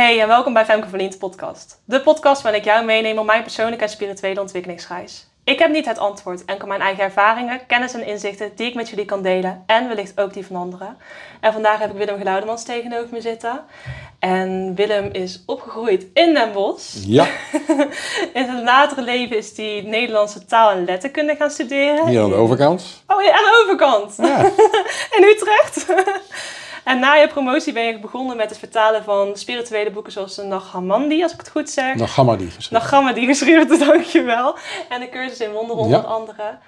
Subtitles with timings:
[0.00, 1.80] Hey en welkom bij Femke Verliend podcast.
[1.84, 5.28] De podcast waarin ik jou meeneem op mijn persoonlijke en spirituele ontwikkelingsreis.
[5.44, 8.88] Ik heb niet het antwoord, enkel mijn eigen ervaringen, kennis en inzichten die ik met
[8.88, 10.96] jullie kan delen en wellicht ook die van anderen.
[11.40, 13.60] En vandaag heb ik Willem Geluidemans tegenover me zitten.
[14.18, 16.94] En Willem is opgegroeid in Den Bosch.
[17.06, 17.26] Ja,
[18.38, 22.06] In zijn latere leven is hij Nederlandse taal en letterkunde gaan studeren.
[22.06, 23.02] hier aan de overkant.
[23.06, 24.14] Oh ja, aan de overkant.
[24.16, 24.38] Ja,
[25.16, 25.86] in Utrecht.
[26.84, 30.42] en na je promotie ben je begonnen met het vertalen van spirituele boeken zoals de
[30.42, 31.94] Nagamandi, als ik het goed zeg.
[31.94, 32.72] nog Gamma die geschreven.
[32.84, 34.56] Nagamadi geschreven, dankjewel.
[34.88, 36.04] En de cursus in wonderen onder Ja.
[36.06, 36.58] andere.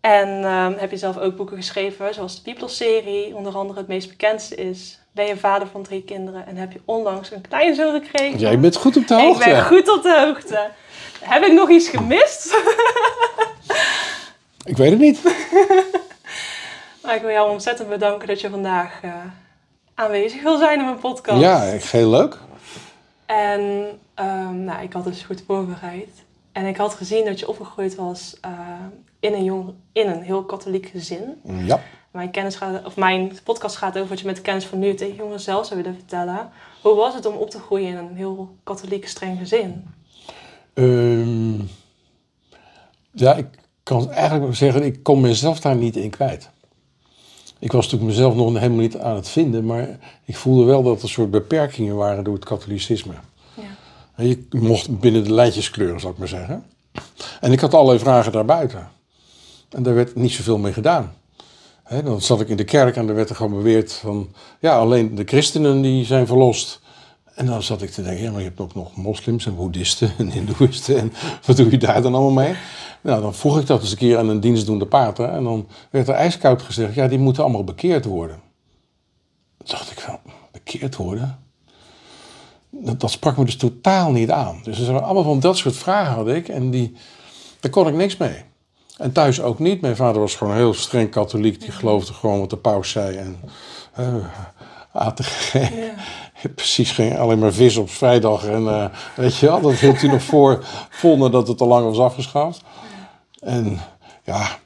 [0.00, 3.34] En ehm, heb je zelf ook boeken geschreven, zoals de Bibelserie.
[3.36, 6.80] Onder andere het meest bekendste is Ben je vader van drie kinderen en heb je
[6.84, 8.38] onlangs een kleinzoon gekregen.
[8.38, 9.44] Jij bent goed op de Ik hoogte.
[9.50, 10.68] ben goed op de hoogte.
[11.20, 12.56] Heb ik nog iets gemist?
[14.64, 15.20] Ik weet het niet.
[17.02, 19.14] Maar ik wil jou ontzettend bedanken dat je vandaag eh,
[19.94, 21.40] aanwezig wil zijn in mijn podcast.
[21.40, 22.38] Ja, heel leuk.
[23.26, 26.24] En ehm, nou, ik had dus goed voorbereid.
[26.52, 28.50] En ik had gezien dat je opgegroeid was eh,
[29.20, 31.40] in, een jong, in een heel katholiek gezin.
[31.44, 31.80] Ja.
[32.10, 34.94] Mijn, kennis gaat, of mijn podcast gaat over wat je met de kennis van nu
[34.94, 36.50] tegen jongeren zelf zou willen vertellen.
[36.82, 39.84] Hoe was het om op te groeien in een heel katholiek streng gezin?
[40.74, 41.60] Ehm,
[43.10, 43.46] ja, ik
[43.82, 46.50] kan eigenlijk zeggen, ik kon mezelf daar niet in kwijt.
[47.62, 51.02] Ik was natuurlijk mezelf nog helemaal niet aan het vinden, maar ik voelde wel dat
[51.02, 53.12] er soort beperkingen waren door het katholicisme.
[53.54, 54.24] Ja.
[54.24, 56.64] Je mocht binnen de lijntjes kleuren, zal ik maar zeggen.
[57.40, 58.88] En ik had allerlei vragen daarbuiten.
[59.70, 61.14] En daar werd niet zoveel mee gedaan.
[62.04, 64.28] Dan zat ik in de kerk en er werd er gewoon beweerd van...
[64.60, 66.80] ja, alleen de christenen die zijn verlost.
[67.34, 70.12] En dan zat ik te denken, ja, maar je hebt ook nog moslims en boeddhisten
[70.18, 70.98] en hindoeïsten.
[70.98, 71.12] En
[71.46, 72.54] wat doe je daar dan allemaal mee?
[73.02, 75.28] Nou, dan vroeg ik dat eens een keer aan een dienstdoende pater.
[75.28, 78.40] En dan werd er ijskoud gezegd, ja, die moeten allemaal bekeerd worden.
[79.56, 80.18] Toen dacht ik van,
[80.52, 81.38] bekeerd worden?
[82.70, 84.60] Dat, dat sprak me dus totaal niet aan.
[84.62, 86.48] Dus er waren allemaal van dat soort vragen had ik.
[86.48, 86.96] En die,
[87.60, 88.42] daar kon ik niks mee.
[88.96, 89.80] En thuis ook niet.
[89.80, 91.60] Mijn vader was gewoon heel streng katholiek.
[91.60, 93.16] Die geloofde gewoon wat de paus zei.
[93.16, 93.36] En
[93.94, 94.14] eh
[94.92, 95.70] aten geen,
[96.54, 98.46] precies geen, alleen maar vis op vrijdag.
[98.46, 100.64] En eh, weet je wel, dat hield hij nog voor.
[100.90, 102.62] Vol nadat het al lang was afgeschaft.
[103.42, 103.78] En
[104.24, 104.58] ja,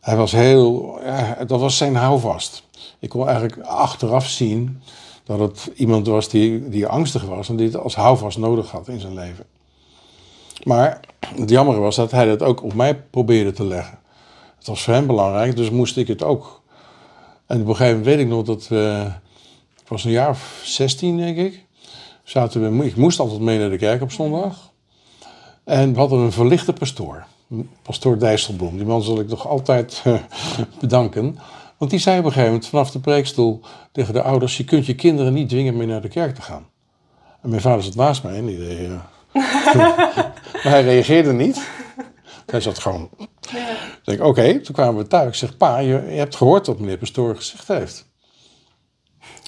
[0.00, 2.62] hij was heel, ja, dat was zijn houvast.
[2.98, 4.82] Ik kon eigenlijk achteraf zien
[5.24, 8.88] dat het iemand was die, die angstig was en die het als houvast nodig had
[8.88, 9.44] in zijn leven.
[10.64, 11.00] Maar
[11.36, 13.98] het jammer was dat hij dat ook op mij probeerde te leggen.
[14.58, 16.62] Het was voor hem belangrijk, dus moest ik het ook.
[17.46, 19.10] En op een gegeven moment weet ik nog dat we,
[19.88, 21.64] was een jaar of 16 denk ik,
[22.22, 24.72] zaten we, ik moest altijd mee naar de kerk op zondag.
[25.64, 27.26] En we hadden een verlichte pastoor,
[27.82, 28.76] pastoor Dijsselbloem.
[28.76, 30.14] Die man zal ik nog altijd eh,
[30.80, 31.38] bedanken.
[31.76, 33.60] Want die zei op een gegeven moment vanaf de preekstoel
[33.92, 36.66] tegen de ouders: Je kunt je kinderen niet dwingen mee naar de kerk te gaan.
[37.42, 38.78] En mijn vader zat naast mij en die deed.
[38.78, 38.92] eh,
[40.62, 41.68] maar hij reageerde niet.
[42.46, 43.10] Hij zat gewoon.
[43.50, 45.28] Ik denk, oké, toen kwamen we thuis.
[45.28, 48.06] Ik zeg, pa, je, je hebt gehoord wat meneer Pastoor gezegd heeft.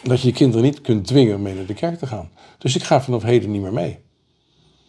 [0.03, 2.31] Dat je je kinderen niet kunt dwingen om mee naar de kerk te gaan.
[2.59, 3.99] Dus ik ga vanaf heden niet meer mee.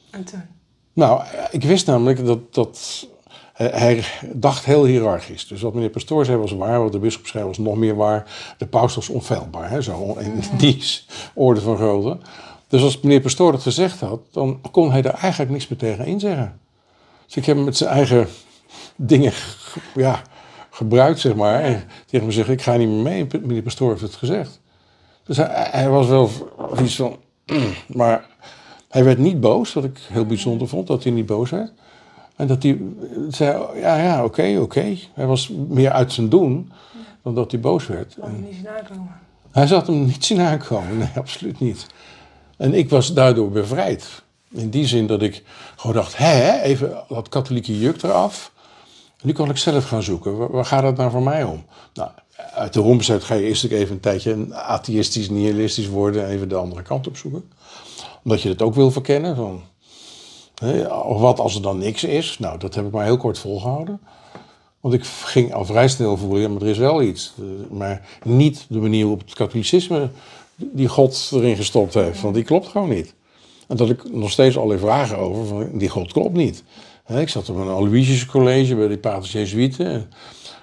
[0.09, 0.60] En toen?
[0.93, 1.21] Nou,
[1.51, 3.07] ik wist namelijk dat, dat
[3.53, 4.03] hij,
[4.33, 5.47] dacht heel hiërarchisch.
[5.47, 8.25] Dus wat meneer Pastoor zei was waar, wat de bisschop zei was nog meer waar.
[8.57, 10.83] De paus was onfeilbaar, hè, zo in die
[11.33, 12.17] orde van grootte.
[12.67, 16.05] Dus als meneer Pastoor dat gezegd had, dan kon hij daar eigenlijk niks meer tegen
[16.05, 16.59] inzeggen.
[17.25, 18.27] Dus ik heb hem met zijn eigen
[18.95, 20.21] dingen ge- ja,
[20.69, 21.61] gebruikt, zeg maar.
[21.61, 24.59] En tegen me zeggen, ik ga niet meer mee, meneer Pastoor heeft het gezegd.
[25.23, 26.29] Dus hij, hij was wel
[26.83, 27.17] iets van...
[27.87, 28.25] Maar
[28.91, 31.71] hij werd niet boos, wat ik heel bijzonder vond, dat hij niet boos werd.
[32.35, 32.81] En dat hij
[33.29, 34.97] zei, ja, ja, oké, oké.
[35.13, 36.71] Hij was meer uit zijn doen
[37.23, 38.13] dan dat hij boos werd.
[38.13, 39.19] Je niet zien aankomen?
[39.51, 41.85] Hij zat hem niet zien aankomen, nee, absoluut niet.
[42.57, 44.21] En ik was daardoor bevrijd.
[44.49, 45.43] In die zin dat ik
[45.75, 48.51] gewoon dacht, hè, even dat katholieke juk eraf.
[49.21, 51.65] En nu kan ik zelf gaan zoeken, waar, waar gaat het nou voor mij om?
[51.93, 52.09] Nou,
[52.53, 56.25] uit de rompensheid ga je eerst even een tijdje atheïstisch, nihilistisch worden...
[56.25, 57.51] en even de andere kant op zoeken.
[58.23, 59.35] Omdat je het ook wil verkennen.
[59.35, 59.61] Van,
[60.55, 60.87] hè,
[61.19, 62.39] wat als er dan niks is?
[62.39, 64.01] Nou, dat heb ik maar heel kort volgehouden.
[64.79, 67.33] Want ik ging al vrij snel voelen, ja, maar er is wel iets.
[67.39, 70.09] Eh, Maar niet de manier waarop het katholicisme
[70.55, 72.21] die God erin gestopt heeft.
[72.21, 73.13] Want die klopt gewoon niet.
[73.67, 76.63] En dat ik nog steeds allerlei vragen over, van die God klopt niet.
[77.07, 79.85] Ik zat op een Aloysius college bij de paters Jezuïeten.
[79.85, 80.09] en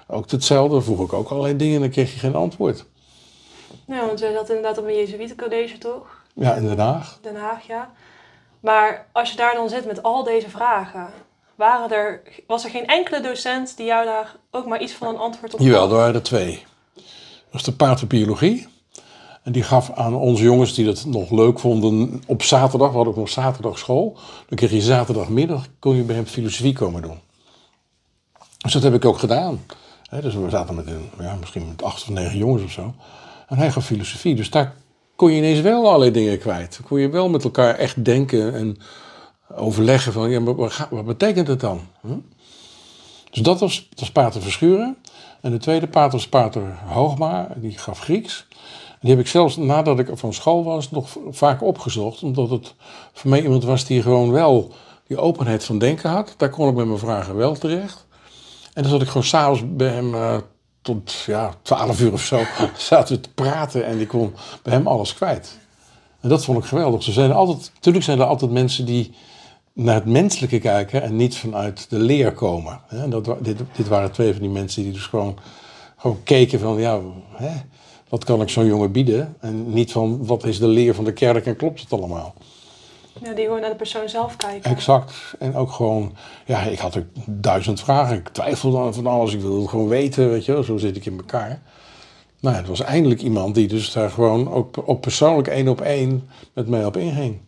[0.07, 2.85] Ook hetzelfde, vroeg ik ook allerlei dingen en dan kreeg je geen antwoord.
[3.87, 6.18] Ja, want jij zat inderdaad op een Jezuïetencollege, toch?
[6.39, 7.17] Ja, in Den Haag.
[7.21, 7.89] Den Haag, ja.
[8.59, 11.07] Maar als je daar dan zit met al deze vragen,
[11.55, 15.17] waren er, was er geen enkele docent die jou daar ook maar iets van een
[15.17, 15.89] antwoord op Jawel, gaf?
[15.89, 16.65] er waren er twee.
[16.95, 18.67] Dat was de pater biologie
[19.43, 23.13] En die gaf aan onze jongens die dat nog leuk vonden op zaterdag, we hadden
[23.13, 24.17] ook nog zaterdag school.
[24.47, 27.19] Dan kreeg je zaterdagmiddag, kon je bij hem filosofie komen doen.
[28.57, 29.65] Dus dat heb ik ook gedaan.
[30.21, 32.93] Dus we zaten met een, ja, misschien met acht of negen jongens of zo.
[33.47, 34.35] En hij gaf filosofie.
[34.35, 34.75] Dus daar
[35.19, 36.79] kon je ineens wel allerlei dingen kwijt.
[36.87, 38.77] Kon je wel met elkaar echt denken en
[39.55, 40.43] overleggen van, ja,
[40.89, 41.81] wat, betekent het dan?
[43.29, 44.97] Dus dat was, dat Pater Verschuren.
[45.41, 48.47] En de tweede pater was Pater Hoogma, die gaf Grieks.
[49.01, 52.23] Die heb ik zelfs nadat ik van school was nog vaak opgezocht.
[52.23, 52.73] Omdat het
[53.13, 54.73] voor mij iemand was die gewoon wel
[55.07, 56.33] die openheid van denken had.
[56.37, 58.05] Daar kon ik met mijn vragen wel terecht.
[58.73, 60.37] En dan zat ik gewoon s'avonds bij hem eh,
[60.95, 62.41] tot ja, 12 uur of zo.
[62.77, 64.33] zaten we te praten en ik kon
[64.63, 65.57] bij hem alles kwijt.
[66.19, 67.03] En dat vond ik geweldig.
[67.03, 69.13] Ze zijn altijd, natuurlijk zijn er altijd mensen die
[69.73, 72.79] naar het menselijke kijken en niet vanuit de leer komen.
[73.09, 75.37] dat, dit, dit waren twee van die mensen die dus gewoon,
[75.97, 76.99] gewoon keken van, ja,
[77.31, 77.51] hè,
[78.09, 79.35] wat kan ik zo'n jongen bieden?
[79.39, 82.33] En niet van, wat is de leer van de kerk en klopt het allemaal?
[83.23, 84.71] Ja, die gewoon naar de persoon zelf kijken.
[84.71, 85.13] Exact.
[85.39, 88.17] En ook gewoon, ja, ik had ook duizend vragen.
[88.17, 89.33] Ik twijfelde aan van alles.
[89.33, 90.63] Ik wilde het gewoon weten, weet je wel.
[90.63, 91.61] Zo zit ik in elkaar.
[92.39, 96.29] Nou, het was eindelijk iemand die dus daar gewoon ook op persoonlijk één op één
[96.53, 97.39] met mij op inging.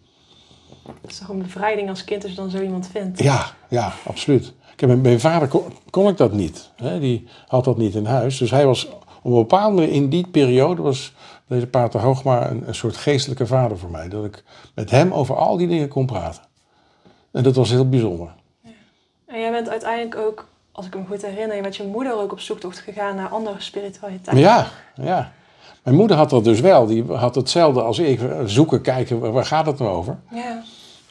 [1.02, 3.24] Het is toch een bevrijding als kind als je dan zo iemand vindt.
[3.24, 4.54] Ja, ja, absoluut.
[4.76, 6.70] Kijk, mijn, mijn vader kon, kon ik dat niet.
[6.76, 7.00] Hè?
[7.00, 8.38] Die had dat niet in huis.
[8.38, 8.88] Dus hij was
[9.22, 11.14] op een bepaalde manier in die periode was
[11.52, 14.10] deze pater Hoogma een, een soort geestelijke vader voor mij.
[14.10, 14.44] Dat ik
[14.76, 16.42] met hem over al die dingen kon praten.
[17.32, 18.30] En dat was heel bijzonder.
[19.26, 22.32] En jij bent uiteindelijk ook, als ik me goed herinner, je met je moeder ook
[22.32, 24.38] op zoektocht gegaan naar andere spiritualiteit.
[24.38, 25.32] Ja, ja.
[25.84, 26.86] Mijn moeder had dat dus wel.
[26.86, 28.20] Die had hetzelfde als ik.
[28.46, 30.20] Zoeken, kijken, waar- gaat het nou over?
[30.32, 30.64] Ja.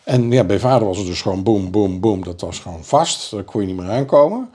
[0.04, 2.24] En ja, bij vader was het dus gewoon boom, boom, boom.
[2.24, 3.30] Dat was gewoon vast.
[3.30, 4.50] Daar kon je niet meer aankomen.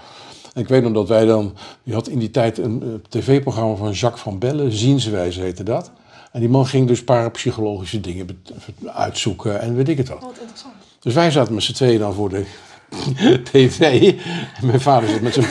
[0.56, 1.54] En ik weet nog dat wij dan...
[1.84, 4.72] Die had in die tijd een eh, tv-programma van Jacques van Bellen.
[4.72, 5.92] Zienswijze heette dat.
[6.32, 8.44] En die man ging dus parapsychologische dingen
[8.86, 10.22] uitzoeken en weet ik het wat.
[10.22, 10.74] Wat interessant.
[11.00, 12.46] Dus wij zaten met z'n tweeën dan voor de
[13.52, 14.14] tv.
[14.56, 15.46] En mijn vader zat met zijn,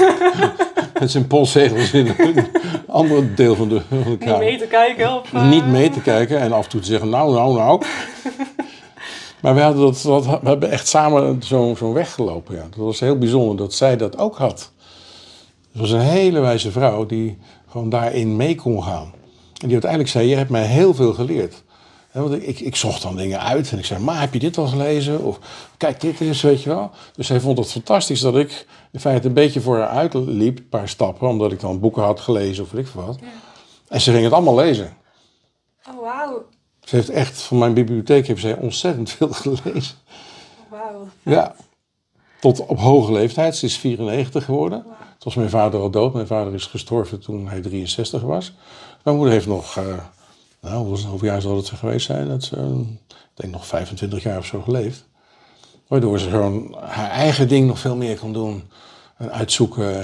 [1.00, 2.46] met zijn postzegels in een
[2.86, 6.00] ander deel van de, van de Niet kamer mee te kijken eh, niet mee te
[6.00, 7.82] kijken en af en toe te zeggen, nou, nou, nou.
[9.42, 12.54] maar we, hadden dat, dat, we hebben echt samen zo'n zo weg gelopen.
[12.54, 12.62] Ja.
[12.62, 14.72] Dat was heel bijzonder dat zij dat ook had.
[15.74, 17.38] Het was een hele wijze vrouw die
[17.68, 19.12] gewoon daarin mee kon gaan.
[19.60, 21.62] En die uiteindelijk zei, je hebt mij heel veel geleerd.
[22.12, 24.66] Want ik, ik zocht dan dingen uit en ik zei, maar heb je dit al
[24.66, 25.22] gelezen?
[25.22, 25.38] Of
[25.76, 26.90] kijk, dit eens, weet je wel.
[27.14, 30.68] Dus zij vond het fantastisch dat ik in feite een beetje voor haar uitliep, een
[30.68, 31.28] paar stappen.
[31.28, 33.18] Omdat ik dan boeken had gelezen of weet ik veel wat.
[33.88, 34.96] En ze ging het allemaal lezen.
[35.88, 36.44] Oh, wauw.
[36.84, 39.96] Ze heeft echt, van mijn bibliotheek heeft zij ontzettend veel gelezen.
[40.68, 41.08] Wauw.
[41.22, 41.54] Ja.
[42.40, 43.56] Tot op hoge leeftijd.
[43.56, 44.84] Ze is 94 geworden.
[45.18, 46.12] Toen was mijn vader al dood.
[46.12, 48.52] Mijn vader is gestorven toen hij 63 was.
[49.02, 49.84] Mijn moeder heeft nog, eh,
[50.60, 52.28] nou, hoeveel jaar zal het geweest zijn?
[52.28, 52.78] Dat ze, eh,
[53.08, 55.04] ik denk nog 25 jaar of zo geleefd.
[55.88, 58.62] Waardoor ze gewoon haar eigen ding nog veel meer kon doen.
[59.16, 59.96] En uitzoeken.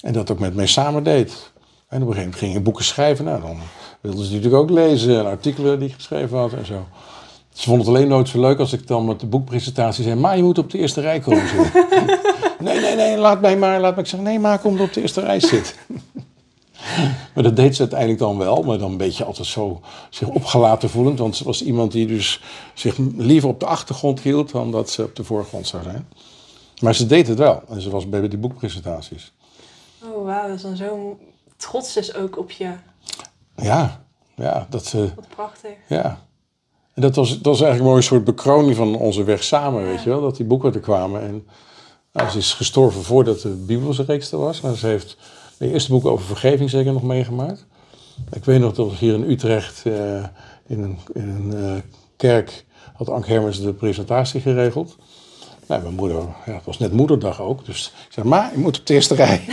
[0.00, 1.52] En, dat ook met mij samen deed.
[1.88, 3.24] En op een gegeven moment ging ik boeken schrijven.
[3.24, 3.58] Nou, dan
[4.00, 5.18] wilde ze natuurlijk ook lezen.
[5.18, 6.86] En artikelen die ik geschreven had en zo.
[7.56, 10.14] Ze vond het alleen nooit zo leuk als ik dan met de boekpresentatie zei...
[10.14, 11.84] maar je moet op de eerste rij komen zitten.
[12.66, 13.80] nee, nee, nee, laat mij maar.
[13.80, 14.04] Laat mij.
[14.04, 15.74] Ik zeg, nee, maar kom op de eerste rij zitten.
[17.34, 18.62] maar dat deed ze uiteindelijk dan wel.
[18.62, 19.80] Maar dan een beetje altijd zo
[20.10, 21.18] zich opgelaten voelend.
[21.18, 22.42] Want ze was iemand die dus
[22.74, 24.50] zich liever op de achtergrond hield...
[24.50, 26.08] dan dat ze op de voorgrond zou zijn.
[26.80, 27.62] Maar ze deed het wel.
[27.68, 29.32] En ze was bij die boekpresentaties.
[30.02, 30.46] Oh, wauw.
[30.46, 31.18] Dat is dan zo
[31.56, 32.72] trots dus ook op je.
[33.56, 35.10] Ja, ja, dat ze...
[35.14, 35.76] Wat prachtig.
[35.88, 36.25] Ja.
[36.98, 40.08] Dat was, dat was eigenlijk mooi een soort bekroning van onze weg samen, weet je
[40.08, 40.20] wel.
[40.20, 41.20] Dat die boeken er kwamen.
[41.20, 41.46] En
[42.12, 44.60] nou, ze is gestorven voordat de Bibelreeks er was.
[44.60, 45.16] Maar ze heeft
[45.58, 47.66] mijn eerste boek over vergeving zeker nog meegemaakt.
[48.32, 50.24] Ik weet nog dat hier in Utrecht eh,
[50.66, 51.82] in een, in een eh,
[52.16, 54.96] kerk had Ank Hermers de presentatie geregeld.
[55.66, 57.64] Nou, mijn moeder, ja, het was net moederdag ook.
[57.64, 59.44] Dus ik zei, maar je moet op de eerste rij.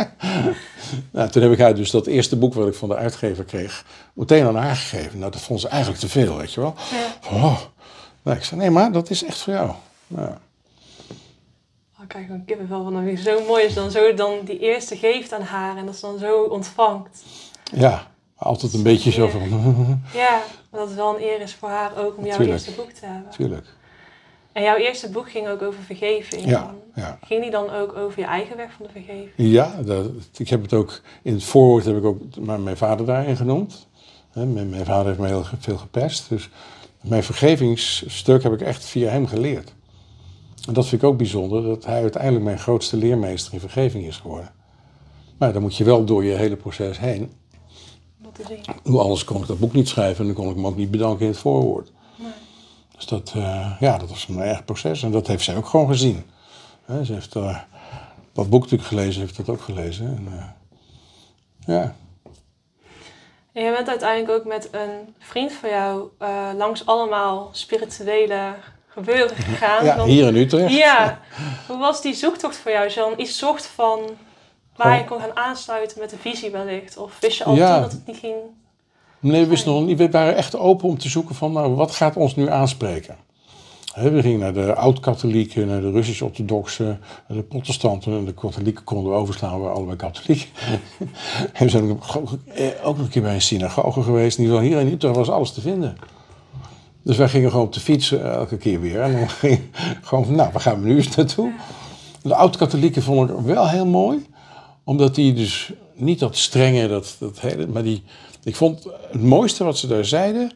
[1.10, 3.84] nou, toen heb ik haar dus dat eerste boek wat ik van de uitgever kreeg,
[4.12, 5.18] meteen aan haar gegeven.
[5.18, 6.74] Nou, dat vond ze eigenlijk te veel, weet je wel.
[6.90, 7.36] Ja.
[7.36, 7.58] Oh.
[8.22, 9.70] Nou, ik zei, nee, maar dat is echt voor jou.
[10.06, 10.28] Nou,
[12.00, 12.92] Oh, kijk, gewoon kippenvel van.
[12.94, 15.76] Dat ik zo mooi je dan zo dan die eerste geeft aan haar.
[15.76, 17.22] En dat ze dan zo ontvangt.
[17.72, 19.40] ja, altijd een beetje zo van,
[20.14, 22.58] Ja, maar dat het wel een eer is voor haar ook om jouw Tuurlijk.
[22.58, 23.30] eerste boek te hebben.
[23.30, 23.66] tuurlijk.
[24.58, 26.44] En jouw eerste boek ging ook over vergeving.
[26.44, 27.18] Ja, ja.
[27.22, 29.30] Ging die dan ook over je eigen weg van de vergeving?
[29.36, 33.06] Ja, dat, ik heb het ook, in het voorwoord heb ik ook mijn, mijn vader
[33.06, 33.88] daarin genoemd.
[34.34, 36.28] Mijn, mijn vader heeft me heel veel gepest.
[36.28, 36.50] Dus
[37.00, 39.74] mijn vergevingsstuk heb ik echt via hem geleerd.
[40.66, 44.16] En dat vind ik ook bijzonder, dat hij uiteindelijk mijn grootste leermeester in vergeving is
[44.16, 44.52] geworden.
[45.38, 47.32] Maar dan moet je wel door je hele proces heen.
[48.48, 48.58] zien.
[48.82, 50.90] Hoe anders kon ik dat boek niet schrijven en dan kon ik hem ook niet
[50.90, 51.92] bedanken in het voorwoord.
[52.98, 55.86] Dus dat, eh, ja, dat was een erg proces en dat heeft zij ook gewoon
[55.88, 56.30] gezien.
[57.04, 57.58] Ze heeft eh,
[58.32, 60.06] dat boek natuurlijk gelezen, heeft dat ook gelezen.
[60.06, 60.44] En, eh,
[61.74, 61.94] ja.
[63.52, 66.08] En je bent uiteindelijk ook met een vriend van jou
[66.56, 68.54] langs allemaal spirituele
[68.88, 69.84] gebeuren gegaan.
[69.84, 70.72] ja, Want- hier in Utrecht.
[70.74, 71.20] Ja,
[71.66, 72.84] hoe was die zoektocht voor jou?
[72.84, 74.00] Als je dan iets zocht van
[74.76, 76.96] waar je kon gaan aansluiten met de visie wellicht?
[76.96, 77.72] Of wist je al Ja.
[77.72, 78.36] toen dat het niet ging?
[79.20, 79.98] Nee, we wisten nog niet.
[79.98, 83.16] We waren echt open om te zoeken van, nou, wat gaat ons nu aanspreken?
[83.94, 88.12] We gingen naar de oud-katholieken, naar de Russisch-orthodoxen, de protestanten.
[88.12, 90.50] En de katholieken konden we overslaan, we waren allebei katholiek.
[91.52, 94.38] en we zijn ook eh, ook nog een keer bij een synagoge geweest.
[94.38, 95.96] In ieder geval hier in Utrecht was alles te vinden.
[97.02, 99.00] Dus wij gingen gewoon op de fiets eh, elke keer weer.
[99.00, 99.60] En dan ging
[100.02, 101.52] gewoon van, nou, waar gaan we nu eens naartoe?
[102.22, 104.26] De oud-katholieken vond ik wel heel mooi.
[104.84, 107.66] Omdat die dus niet dat strenge, dat, dat hele...
[107.66, 108.02] Maar die,
[108.48, 110.52] ik vond het mooiste wat ze daar zeiden...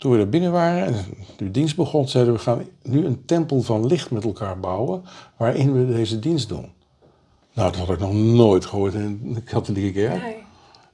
[0.00, 1.04] Toen we er binnen waren en
[1.36, 5.04] de dienst begon, zeiden we gaan nu een tempel van licht met elkaar bouwen,
[5.36, 6.72] waarin we deze dienst doen.
[7.52, 10.22] Nou, dat had ik nog nooit gehoord in de katholieke kerk.
[10.22, 10.36] Nee.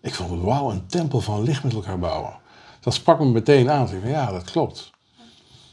[0.01, 2.37] Ik vond het wauw, een tempel van licht met elkaar bouwen.
[2.81, 3.87] Dat sprak me meteen aan.
[3.87, 4.91] Ik dacht, ja, dat klopt.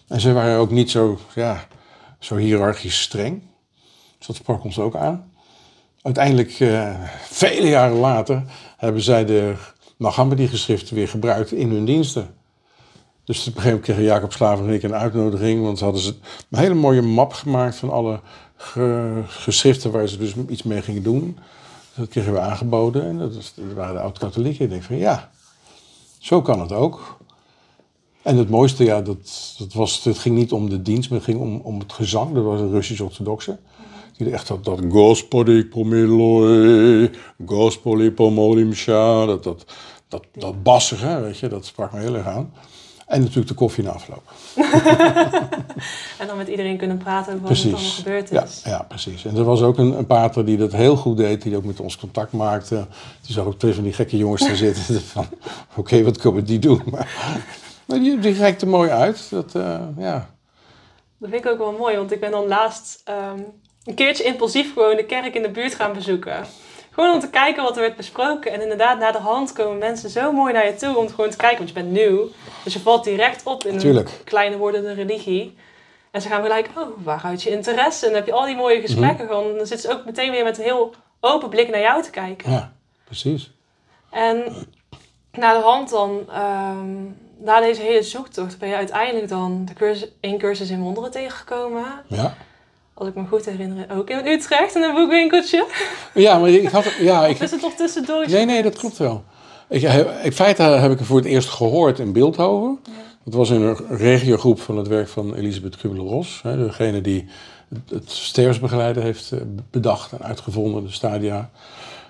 [0.08, 1.68] En ze waren ook niet zo, ja,
[2.20, 3.42] zo hiërarchisch streng.
[4.18, 5.32] Dus dat sprak ons ook aan.
[6.02, 8.44] Uiteindelijk, eh, vele jaren later,
[8.78, 9.56] hebben zij de
[9.98, 12.34] Mohammed-geschriften weer gebruikt in hun diensten.
[13.24, 15.62] Dus op een gegeven moment kregen Jacob Slaver en ik een uitnodiging.
[15.64, 16.14] Want ze hadden ze
[16.50, 18.20] een hele mooie map gemaakt van alle
[18.56, 21.38] ge- geschriften waar ze dus iets mee gingen doen.
[21.96, 24.64] Dat kregen we aangeboden en dat, was- waren de oud-katholieken.
[24.66, 25.32] Ik denk van ja,
[26.20, 27.18] zo kan het ook.
[28.22, 31.28] En het mooiste, ja, dat, dat was, het ging niet om de dienst, maar het
[31.28, 32.34] ging om, om het gezang.
[32.34, 33.58] Dat was een Russisch-orthodoxe.
[34.18, 37.10] Die echt dat, dat Gospodi pomiloi,
[37.46, 39.66] Gospodi pomolimsha, dat, dat,
[40.08, 42.54] dat, dat bassige, weet je, dat sprak me heel erg aan.
[43.08, 44.24] En natuurlijk de koffie na afloop.
[46.20, 48.62] En dan met iedereen kunnen praten over wat er allemaal gebeurd Ja, is.
[48.66, 49.26] ja, precies.
[49.26, 51.80] En er was ook een, een pater die dat heel goed deed, die ook met
[51.80, 52.88] ons contact maakte.
[53.22, 55.02] Die zag ook twee van die gekke jongens daar zitten.
[55.14, 55.26] Van,
[55.76, 56.82] oké, wat komen die doen?
[56.92, 57.08] Maar,
[57.86, 59.30] maar die, die reikte mooi uit.
[59.30, 60.30] Dat, eh, ja.
[61.18, 63.40] Dat vind ik ook wel mooi, want ik ben dan laatst ehm,
[63.86, 66.46] een keertje impulsief gewoon de kerk in de buurt gaan bezoeken.
[66.92, 68.52] Gewoon om te kijken wat er werd besproken.
[68.52, 71.38] En inderdaad, na de hand komen mensen zo mooi naar je toe om gewoon te
[71.38, 71.58] kijken.
[71.58, 72.30] Want je bent nieuw,
[72.64, 74.10] dus je valt direct op in Tuurlijk.
[74.10, 75.58] een kleine wordende religie.
[76.12, 78.06] En ze gaan gelijk, oh, waaruit je interesse?
[78.06, 79.28] En dan heb je al die mooie gesprekken.
[79.28, 82.10] Gewoon, dan zitten ze ook meteen weer met een heel open blik naar jou te
[82.10, 82.52] kijken.
[82.52, 82.74] ja,
[83.04, 83.52] precies.
[84.10, 84.44] En
[85.32, 87.04] na de hand dan, ehm,
[87.38, 91.86] na deze hele zoektocht, ben je uiteindelijk dan de cursus, één cursus in wonderen tegengekomen.
[92.08, 92.36] Ja,
[93.04, 95.66] Als ik me goed herinner, ook in Utrecht in een boekwinkeltje.
[96.14, 96.86] ja maar ik had...
[97.00, 98.30] Ja, ik, is het toch tussendoor?
[98.30, 99.24] Nee, nee, dat klopt wel.
[99.70, 99.82] Ik,
[100.24, 102.80] in feite heb ik het voor het eerst gehoord in Beeldhoven.
[103.24, 106.42] Dat was in een regiogroep van het werk van Elisabeth Kubler-Ross.
[106.42, 107.26] Degene die
[107.90, 109.40] het, sterfsbegeleider heeft eh,
[109.72, 111.50] bedacht en uitgevonden, de stadia.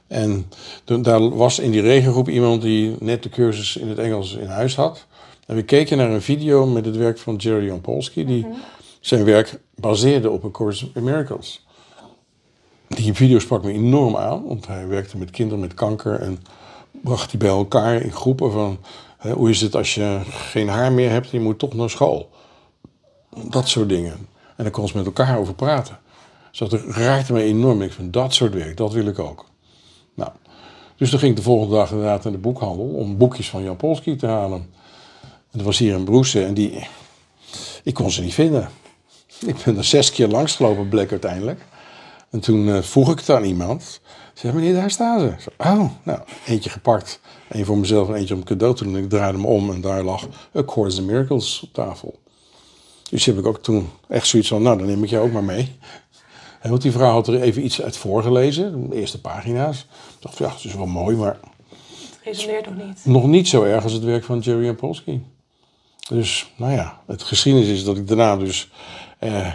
[0.07, 0.45] En
[0.83, 4.47] toen- daar was in die regiogroep iemand die net de cursus in het Engels in
[4.47, 5.05] huis had.
[5.47, 8.45] En we keken naar een video met het werk van Jerry Jampolsky, die
[8.99, 11.65] zijn werk baseerde op een Course in Miracles.
[12.87, 16.39] Die video sprak me enorm aan, want hij werkte met kinderen met kanker en
[16.91, 18.77] bracht die bij elkaar in groepen van
[19.17, 21.89] hè, hoe is het als je geen haar meer hebt en je moet toch naar
[21.89, 22.29] school.
[23.49, 24.27] Dat soort dingen.
[24.55, 25.99] En daar kon ze met elkaar over praten.
[26.49, 27.81] Dus dat raakte me enorm.
[27.81, 29.45] Ik vind dat soort werk, dat wil ik ook.
[30.13, 30.31] Nou,
[30.95, 33.75] dus toen ging ik de volgende dag inderdaad naar de boekhandel om boekjes van Jan
[33.75, 34.59] Polsky te halen.
[35.21, 36.87] En dat was hier in Broesen en die,
[37.83, 38.69] ik kon ze niet vinden.
[39.45, 41.61] Ik ben er zes keer langs gelopen, bleek uiteindelijk.
[42.29, 44.01] En toen eh, vroeg ik het aan iemand.
[44.33, 45.33] Zeg, meneer, daar staan ze.
[45.39, 47.19] Zei, Oh, nou, eentje gepakt.
[47.49, 48.97] Eén voor mezelf en eentje om cadeau te doen.
[48.97, 52.19] Ik draaide hem om en daar lag A Course in Miracles op tafel.
[53.09, 55.43] Dus heb ik ook toen echt zoiets van, nou, dan neem ik jou ook maar
[55.43, 55.75] mee.
[56.61, 59.79] En want die vrouw had er even iets uit voorgelezen, de eerste pagina's.
[59.79, 59.87] Ik
[60.19, 61.37] dacht, ja, het is wel mooi, maar
[62.21, 63.05] Het resoneert nog niet.
[63.05, 65.19] nog niet zo erg als het werk van Jerry Polsky.
[66.09, 68.71] Dus, nou ja, het geschiedenis is dat ik daarna dus
[69.23, 69.53] eh,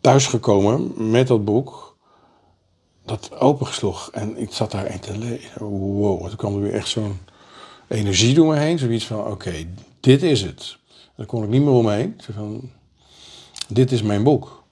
[0.00, 1.96] thuisgekomen met dat boek,
[3.04, 4.10] dat opensloeg.
[4.12, 5.50] En ik zat daar en te lezen.
[5.58, 7.18] Wow, toen kwam er weer echt zo'n
[7.88, 8.78] energie door me heen.
[8.78, 9.52] Zoiets van, oké,
[10.00, 10.76] dit is het.
[11.16, 12.20] Daar kon ik niet meer omheen.
[12.20, 12.70] Zo van,
[13.68, 14.62] dit is mijn boek.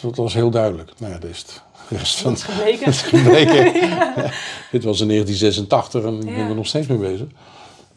[0.00, 0.92] Dat was heel duidelijk.
[0.98, 1.62] Nou ja, dat is het.
[1.88, 2.32] De rest van,
[2.84, 3.64] Dat is gebleken.
[4.70, 7.26] Dit was in 1986 en ik ben er nog steeds mee bezig.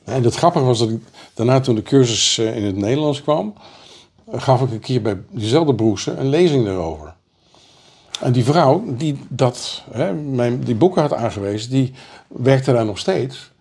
[0.04, 1.02] En het grappige was dat ik
[1.34, 3.54] daarna toen de cursus eh, in het Nederlands kwam,
[4.32, 7.14] gaf ik een keer bij diezelfde broersen een lezing daarover.
[8.20, 11.94] En die vrouw die dat, hè, mijn, die boeken had aangewezen, die
[12.28, 13.52] werkte daar nog steeds.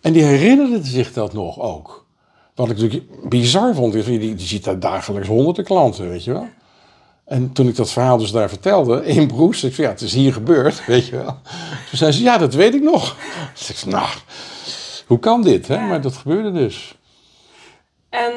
[0.00, 2.06] En die herinnerde zich dat nog ook.
[2.54, 6.32] Wat ik natuurlijk bizar vond, is, die, die ziet daar dagelijks honderden klanten, weet je
[6.32, 6.48] wel.
[7.24, 10.14] En toen ik dat verhaal dus daar vertelde, in Broes, ik zei, ja, het is
[10.14, 11.36] hier gebeurd, weet je wel.
[11.88, 13.16] Toen zei ze, ja, dat weet ik nog.
[13.54, 14.08] Dus ik zei, nou,
[15.06, 15.78] hoe kan dit, hè?
[15.86, 16.94] Maar dat gebeurde dus.
[18.08, 18.32] En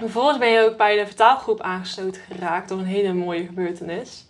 [0.00, 4.24] vervolgens ben je ook bij de vertaalgroep aangesloten geraakt door een hele mooie gebeurtenis.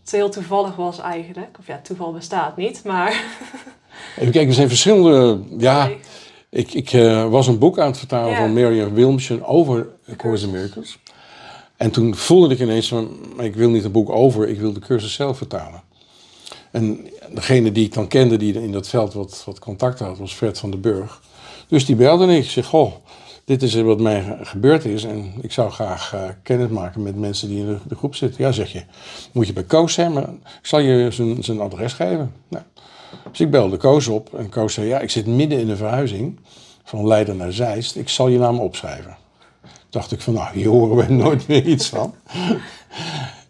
[0.00, 1.56] Het heel toevallig was eigenlijk.
[1.58, 3.10] Of ja, toeval bestaat niet, maar...
[4.18, 5.86] Even kijken, er zijn verschillende, ja...
[5.86, 5.98] Nee.
[6.50, 8.36] Ik, ik eh, was een boek aan het vertalen Ja.
[8.36, 10.98] van Marian Williamson over A Course in Miracles.
[11.76, 14.72] En toen voelde ik ineens van, maar ik wil niet een boek over, ik wil
[14.72, 15.82] de cursus zelf vertalen.
[16.70, 20.32] En degene die ik dan kende, die in dat veld wat, wat contact had, was
[20.32, 21.20] Fred van den Burg.
[21.68, 22.92] Dus die belde en ik zeg, goh,
[23.44, 27.16] dit is wat mij ge- gebeurd is en ik zou graag eh, kennis maken met
[27.16, 28.44] mensen die in de, de groep zitten.
[28.44, 28.82] Ja, zeg je,
[29.32, 32.32] moet je bij Koos zijn, maar ik zal je zijn, zijn adres geven.
[32.48, 32.64] Nou,
[33.30, 36.38] dus ik belde Koos op en Koos zei, ja, ik zit midden in een verhuizing
[36.84, 37.96] van Leiden naar Zeist.
[37.96, 39.16] Ik zal je naam opschrijven.
[39.90, 42.14] Dacht ik van, nou, hier horen we nooit meer iets van.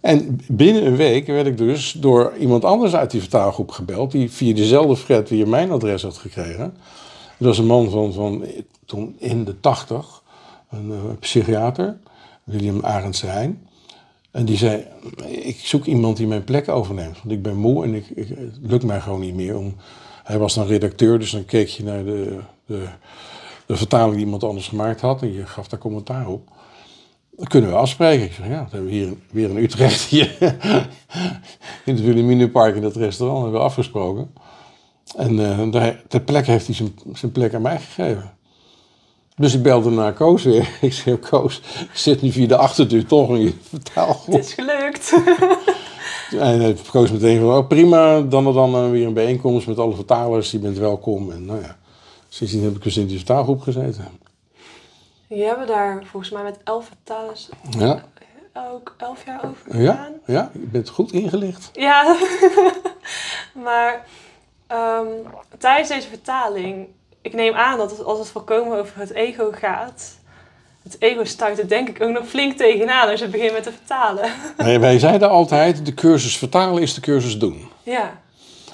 [0.00, 4.30] En binnen een week werd ik dus door iemand anders uit die vertaalgroep gebeld, die
[4.30, 6.76] via dezelfde Fred weer mijn adres had gekregen.
[7.42, 8.44] Dat was een man van, van
[8.87, 10.22] toen in de tachtig,
[10.70, 11.99] een eh, psychiater,
[12.44, 13.68] William Arendse Heijn.
[14.30, 14.84] En die zei,
[15.26, 18.84] ik zoek iemand die mijn plek overneemt, want ik ben moe en ik, het lukt
[18.84, 19.56] mij gewoon niet meer.
[19.56, 19.75] Om,
[20.22, 22.84] hij was dan redacteur, dus dan keek je naar de, de,
[23.66, 26.49] de vertaling die iemand anders gemaakt had en je gaf daar commentaar op.
[27.37, 28.25] Dat kunnen we afspreken.
[28.25, 30.28] Ik zeg, ja, dat hebben we hier weer in Utrecht, in
[31.84, 34.30] het Wilhelminapark in dat restaurant, hebben we afgesproken.
[35.16, 38.32] En eh, daar, ter plekke heeft hij zijn, zijn plek aan mij gegeven.
[39.37, 40.68] Dus ik belde naar Koos weer.
[40.80, 44.35] Ik zei, Koos, ik zit nu via de achterdeur toch in je vertaalgroep.
[44.37, 45.12] Het is gelukt.
[46.38, 49.78] En hij koos meteen van, oh, prima, dan en dan eh, weer een bijeenkomst met
[49.78, 51.30] alle vertalers, je bent welkom.
[51.30, 51.76] En nou ja,
[52.28, 54.04] sindsdien heb ik dus in die vertaalgroep gezeten.
[55.28, 58.04] Je hebben daar volgens mij met elf vertalers Ja,
[58.71, 60.12] ook elf jaar over ja, gedaan.
[60.26, 61.71] ja, je bent goed ingelicht.
[61.73, 62.17] Ja,
[63.65, 64.06] maar
[64.73, 65.06] ehm,
[65.58, 66.87] tijdens deze vertaling,
[67.23, 70.17] ik neem aan dat het- als het volkomen over het ego gaat,
[70.82, 73.73] het ego stuit er denk ik ook nog flink tegenaan als je begint met te
[73.73, 74.30] vertalen.
[74.56, 77.69] Nee, wij zeiden altijd, de cursus vertalen is de cursus doen.
[77.82, 78.21] Ja,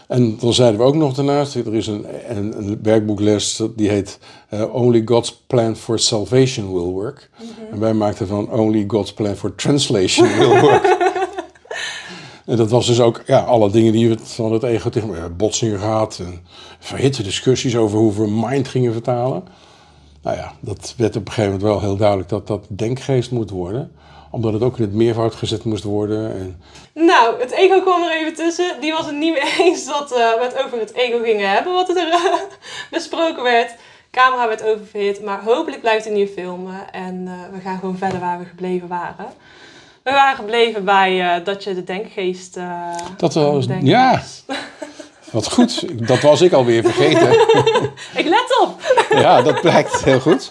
[0.07, 4.19] En dan zeiden we ook nog daarnaast, er is een, een, een werkboekles die heet
[4.49, 7.31] eh, Only God's Plan for Salvation Will Work.
[7.71, 10.97] En wij maakten van Only God's Plan for Translation Will Work.
[12.49, 15.29] en dat was dus ook ja, alle dingen die we van het ego tegen ja,
[15.29, 16.19] botsingen gehad.
[16.19, 16.47] En
[16.79, 19.45] verhitte discussies over hoe we mind gingen vertalen.
[20.23, 23.51] Nou ja, dat werd op een gegeven moment wel heel duidelijk dat dat denkgeest moet
[23.51, 23.93] worden.
[24.31, 26.33] Omdat het ook in het meervoud gezet moest worden.
[26.33, 28.81] En Nou, het ego kwam er even tussen.
[28.81, 31.73] Die was het niet mee eens dat eh, we het over het ego gingen hebben,
[31.73, 32.33] wat er eh,
[32.91, 33.75] besproken werd.
[34.11, 36.93] camera werd oververhit, maar hopelijk blijft het nu filmen.
[36.93, 39.27] En eh, we gaan gewoon verder waar we gebleven waren.
[40.09, 42.57] We waren gebleven bij eh, dat je de denkgeest...
[42.57, 42.81] eh,
[43.17, 44.23] Dat was- denken ja.
[45.33, 47.33] wat goed, dat was ik alweer vergeten.
[48.23, 48.81] Ik let op!
[49.23, 50.49] ja, dat blijkt heel goed.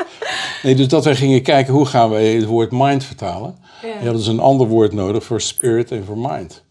[0.63, 3.58] Nee, dus dat wij gingen kijken hoe gaan we het woord mind vertalen.
[3.82, 3.88] Ja.
[4.02, 6.63] Je had dus een ander woord nodig voor spirit en voor mind.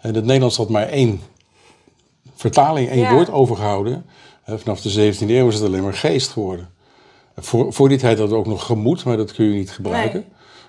[0.00, 1.20] En het Nederlands had maar één
[2.36, 3.12] vertaling, één Ja.
[3.14, 4.06] woord overgehouden.
[4.44, 6.70] Eh, Vanaf de 17e eeuw is het alleen maar geest geworden.
[7.36, 10.24] Voor, voor die tijd hadden we ook nog gemoed, maar dat kun je niet gebruiken.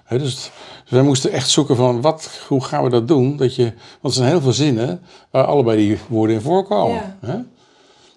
[0.09, 0.51] Dus, dus
[0.89, 3.37] wij moesten echt zoeken van, wat, hoe gaan we dat doen?
[3.37, 3.63] Dat je,
[4.01, 7.17] want er zijn heel veel zinnen waar allebei die woorden in voorkomen.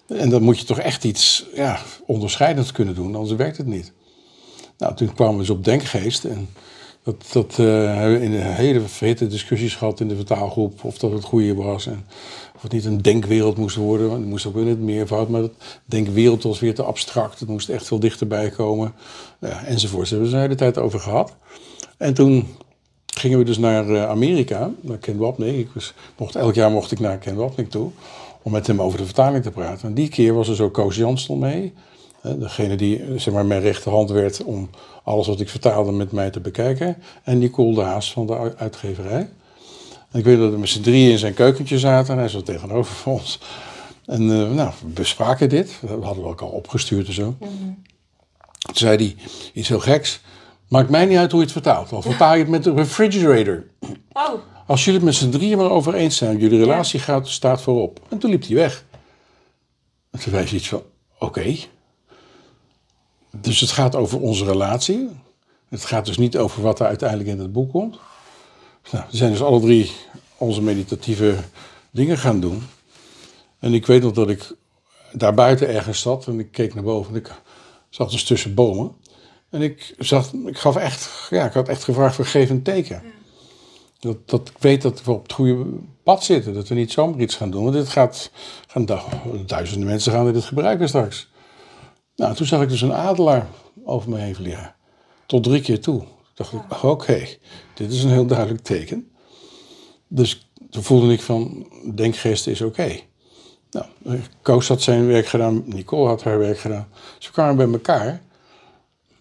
[0.07, 3.93] En dan moet je toch echt iets ja, onderscheidends kunnen doen, anders werkt het niet.
[4.77, 6.23] Nou, toen kwamen we dus op denkgeest.
[6.23, 6.49] En
[7.03, 10.83] dat, dat eh, hebben we in hele verhitte discussies gehad in de vertaalgroep.
[10.83, 11.87] Of dat het goede was.
[11.87, 12.05] En
[12.57, 14.07] of het niet een denkwereld moest worden.
[14.07, 15.29] Want het moest ook in het meervoud.
[15.29, 15.51] Maar dat
[15.85, 17.39] denkwereld was weer te abstract.
[17.39, 18.93] Het moest echt veel dichterbij komen.
[19.39, 20.09] Ja, enzovoort.
[20.09, 21.35] Daar hebben we de hele tijd over gehad.
[21.97, 22.47] En toen
[23.05, 24.71] gingen we dus naar eh, Amerika.
[24.81, 25.57] Naar Ken Wapnick.
[25.57, 27.91] Ik was, mocht, elk jaar mocht ik naar Ken Wapnick toe.
[28.41, 29.87] Om met hem over de vertaling te praten.
[29.87, 31.73] En die keer was er zo Koos Jansson mee.
[32.21, 34.69] Degene die eh, zeg maar, mijn rechterhand werd om
[35.03, 36.97] alles wat ik vertaalde met mij te bekijken.
[37.23, 39.29] En Nicole de Haas van de uitgeverij.
[40.11, 42.13] En ik weet dat we met z'n drieën in zijn keukentje zaten.
[42.13, 43.39] En hij zat tegenover ons.
[44.05, 45.79] En eh, nou, we bespraken dit.
[45.81, 47.35] We hadden we ook al opgestuurd en zo.
[47.39, 49.15] Toen zei hij
[49.53, 50.21] iets heel geks.
[50.67, 51.91] Maakt mij niet uit hoe je het vertaalt.
[51.91, 53.63] Al vertaal je het met de refrigerator.
[54.11, 54.33] Oh,
[54.65, 57.99] Als jullie het met z'n drieën maar over eens zijn, jullie relatie gaat, staat voorop.
[58.09, 58.85] En toen liep hij weg.
[60.11, 60.81] En toen wij iets van,
[61.19, 61.55] oké.
[63.41, 65.09] Dus het gaat over onze relatie.
[65.69, 67.97] Het gaat dus niet over wat er uiteindelijk in het boek komt.
[68.91, 69.91] Nou, we zijn dus alle drie
[70.37, 71.35] onze meditatieve
[71.91, 72.63] dingen gaan doen.
[73.59, 74.55] En ik weet nog dat ik
[75.11, 77.31] daarbuiten ergens zat en ik keek naar boven en ik
[77.89, 78.95] zat dus tussen bomen.
[79.49, 83.01] En ik, zag, ik, gaf echt, ja, ik had echt gevraagd voor geef een teken.
[83.99, 85.65] Dat, dat ik weet dat we op het goede
[86.03, 86.53] pad zitten.
[86.53, 87.63] Dat we niet zomaar iets gaan doen.
[87.63, 88.31] Want dit gaat,
[88.67, 88.85] gaan
[89.45, 91.29] duizenden mensen gaan dit gebruiken straks.
[92.15, 93.47] Nou, toen zag ik dus een adelaar
[93.83, 94.75] over me heen vliegen.
[95.25, 96.03] Tot drie keer toe.
[96.37, 97.27] Dacht ik, oké,
[97.73, 99.11] dit is een heel duidelijk teken.
[100.07, 102.99] Dus toen voelde ik van, denkgeest is oké.
[103.71, 103.85] Nou,
[104.41, 106.87] Koos had zijn werk gedaan, Nicole had haar werk gedaan.
[107.17, 108.21] Ze kwamen bij elkaar.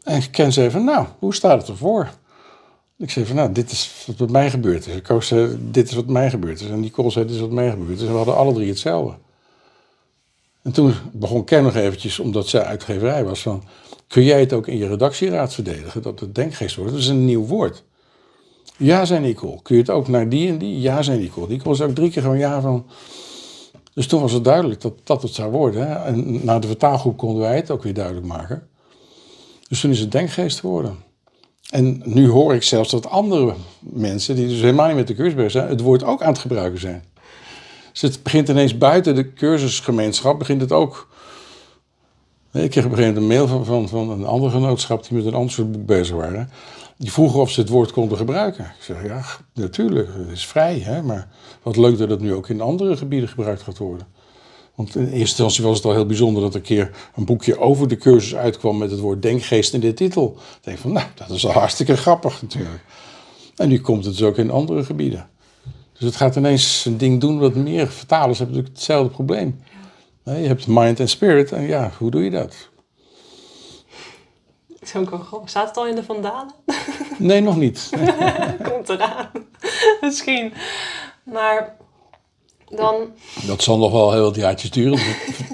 [0.02, 2.10] En Ken zei van, nou, hoe staat het ervoor?
[2.98, 5.02] Ik zei van, nou, dit is wat met mij gebeurd is.
[5.02, 6.68] Koos zei, dit is wat mij gebeurd is.
[6.68, 8.06] En Nicole zei, dit is wat mij gebeurd is.
[8.06, 9.16] En we hadden alle drie hetzelfde.
[10.62, 13.62] En toen begon Ken nog eventjes, omdat zij uitgeverij was, van...
[14.08, 16.92] Kun jij het ook in je redactieraad verdedigen, dat het denkgeest wordt?
[16.92, 17.84] Dat is een nieuw woord.
[18.76, 19.62] Ja, zei Nicole.
[19.62, 20.80] Kun je het ook naar die en die?
[20.80, 21.48] Ja, zei Nicole.
[21.48, 22.86] Nicole zei ook drie keer gewoon ja van...
[23.94, 26.04] Dus toen was het duidelijk dat dat het zou worden.
[26.04, 28.68] En na de vertaalgroep konden wij het ook weer duidelijk maken.
[29.68, 30.96] Dus toen is het denkgeest geworden.
[31.70, 35.34] En nu hoor ik zelfs dat andere mensen, die dus helemaal niet met de cursus
[35.34, 37.04] bezig zijn, het woord ook aan het gebruiken zijn.
[37.92, 41.08] Dus het begint ineens buiten de cursusgemeenschap, begint het ook.
[42.62, 45.16] Ik kreeg op een gegeven moment een mail van, van, van een andere genootschap die
[45.16, 46.50] met een ander soort boek bezig waren.
[46.96, 48.64] Die vroegen of ze het woord konden gebruiken.
[48.64, 50.78] Ik zeg ja, natuurlijk, het is vrij.
[50.78, 51.02] Hè?
[51.02, 51.28] Maar
[51.62, 54.06] wat leuk dat het nu ook in andere gebieden gebruikt gaat worden.
[54.74, 57.58] Want in eerste instantie was het al heel bijzonder dat er een keer een boekje
[57.58, 60.36] over de cursus uitkwam met het woord denkgeest in de titel.
[60.56, 62.84] Ik denk van, nou, dat is al hartstikke grappig natuurlijk.
[63.56, 65.28] En nu komt het dus ook in andere gebieden.
[65.92, 69.60] Dus het gaat ineens een ding doen wat meer vertalers hebben natuurlijk hetzelfde probleem.
[70.34, 72.54] Je hebt mind en spirit en ja, hoe doe je dat?
[75.44, 76.54] Staat het al in de Vandalen?
[77.18, 77.90] Nee, nog niet.
[78.70, 79.30] Komt eraan.
[80.00, 80.52] Misschien.
[81.22, 81.76] Maar
[82.68, 82.94] dan...
[83.46, 84.98] Dat zal nog wel heel wat jaartjes duren.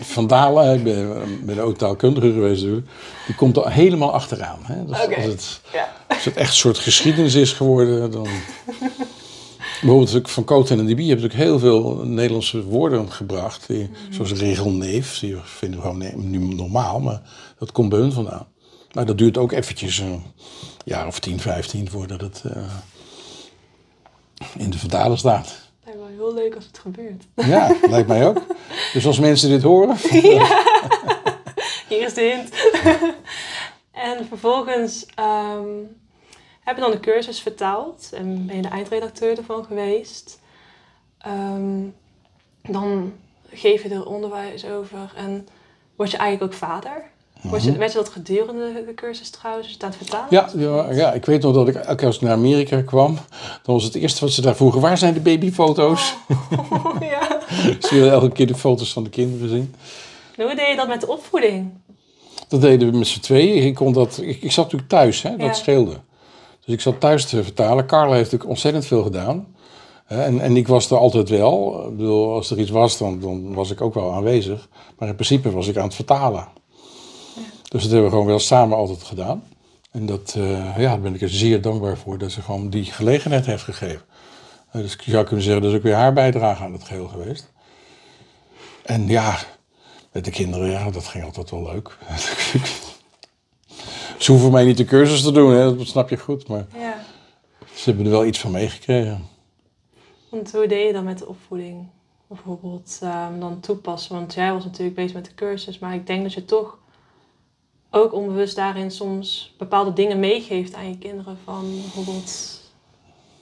[0.00, 4.58] Vandalen, ik ben, ben ook taalkundige geweest Die komt er helemaal achteraan.
[4.62, 4.84] Hè?
[4.84, 5.92] Dus als, het, ja.
[6.08, 8.28] als het echt een soort geschiedenis is geworden, dan...
[9.82, 13.66] Bijvoorbeeld van Coten en Dibi hebben natuurlijk heel veel Nederlandse woorden gebracht.
[13.66, 14.12] Die, mm.
[14.12, 17.22] Zoals regelneef, die vinden we gewoon nu normaal, maar
[17.58, 18.46] dat komt bij hun vandaan.
[18.92, 20.22] Maar dat duurt ook eventjes een
[20.84, 22.62] jaar of 10, 15 voordat het uh,
[24.56, 25.70] in de vertaler staat.
[25.84, 27.24] Lijkt wel heel leuk als het gebeurt.
[27.34, 28.42] Ja, lijkt mij ook.
[28.92, 29.96] Dus als mensen dit horen.
[30.22, 30.62] Ja.
[31.88, 32.50] Hier is de hint.
[34.08, 35.06] en vervolgens
[35.56, 36.01] um,
[36.64, 40.40] heb je dan de cursus vertaald en ben je de eindredacteur ervan geweest.
[41.26, 41.94] Um,
[42.62, 43.12] dan
[43.50, 45.48] geef je er onderwijs over en
[45.96, 47.10] word je eigenlijk ook vader.
[47.42, 47.78] Was je, mhm.
[47.78, 51.42] werd je dat gedurende de cursus trouwens, je het vertalen ja, ja, ja, ik weet
[51.42, 53.18] nog dat ik elke als ik naar Amerika kwam,
[53.62, 56.14] dan was het eerste wat ze daar vroegen, waar zijn de babyfoto's?
[56.28, 57.40] Oh, ja.
[57.80, 59.74] ze wilden elke keer de foto's van de kinderen zien.
[60.36, 61.70] hoe deed je dat met de opvoeding?
[62.48, 63.66] Dat deden we met z'n tweeën.
[63.66, 66.00] Ik, kon dat, ik, ik zat natuurlijk thuis, hè, dat scheelde.
[66.64, 67.86] Dus ik zat thuis te vertalen.
[67.86, 69.46] Carla heeft natuurlijk ontzettend veel gedaan.
[70.06, 71.84] En, en ik was er altijd wel.
[71.88, 74.68] Ik bedoel, als er iets was, dan, dan was ik ook wel aanwezig.
[74.98, 76.48] Maar in principe was ik aan het vertalen.
[77.68, 79.44] Dus dat hebben we gewoon wel samen altijd gedaan.
[79.90, 82.84] En dat, uh, ja, daar ben ik er zeer dankbaar voor dat ze gewoon die
[82.84, 84.02] gelegenheid heeft gegeven.
[84.76, 87.08] Uh, dus ik zou kunnen zeggen, dat is ook weer haar bijdrage aan het geheel
[87.08, 87.52] geweest.
[88.82, 89.38] En ja,
[90.12, 91.98] met de kinderen, ja, dat ging altijd wel leuk.
[94.22, 96.48] ze hoeven mij niet de cursus te doen, hè, dat snap je goed.
[96.48, 97.04] Maar ja.
[97.74, 99.26] ze hebben er wel iets van meegekregen.
[100.28, 101.86] Want hoe deed je dan met de opvoeding?
[102.26, 104.14] Bijvoorbeeld um, dan toepassen?
[104.14, 106.78] Want jij was natuurlijk bezig met de cursus, maar ik denk dat je toch
[107.90, 111.36] ook onbewust daarin soms bepaalde dingen meegeeft aan je kinderen.
[111.44, 112.60] Van bijvoorbeeld,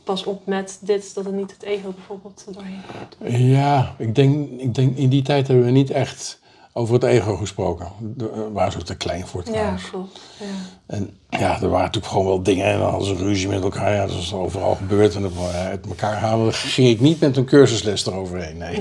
[0.05, 3.49] pas op met dit, dat het niet het ego bijvoorbeeld doorheen.
[3.49, 6.41] Ja, ik denk, ik denk in die tijd hebben we niet echt
[6.73, 7.87] over het ego gesproken.
[7.99, 9.83] Daar eh, waren ze te klein voor trouwens.
[9.83, 10.21] Ja, klopt.
[10.39, 10.47] Ja.
[10.87, 12.65] En ja, er waren natuurlijk gewoon wel dingen.
[12.65, 13.95] En dan hadden ze ruzie met elkaar.
[13.95, 15.15] Ja, dat is overal gebeurd.
[15.15, 16.53] En dan uit elkaar halen.
[16.53, 18.57] ging ik niet met een cursusles eroverheen.
[18.57, 18.81] Nee,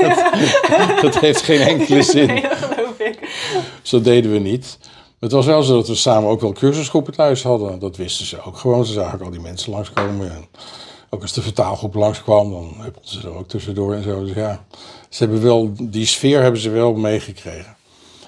[0.00, 2.26] dat, dat, heeft geen enkele zin.
[2.26, 3.18] Nee, dat geloof ik.
[3.82, 4.78] Zo deden we niet.
[5.20, 7.78] Het was wel zo dat we samen ook wel cursusgroepen thuis hadden.
[7.78, 8.86] Dat wisten ze ook gewoon.
[8.86, 10.30] Ze zagen ook al die mensen langskomen.
[10.30, 10.46] En
[11.10, 14.24] ook als de vertaalgroep langskwam, dan huppelden ze er ook tussendoor en zo.
[14.24, 14.64] Dus ja,
[15.08, 17.76] ze hebben wel, die sfeer hebben ze wel meegekregen.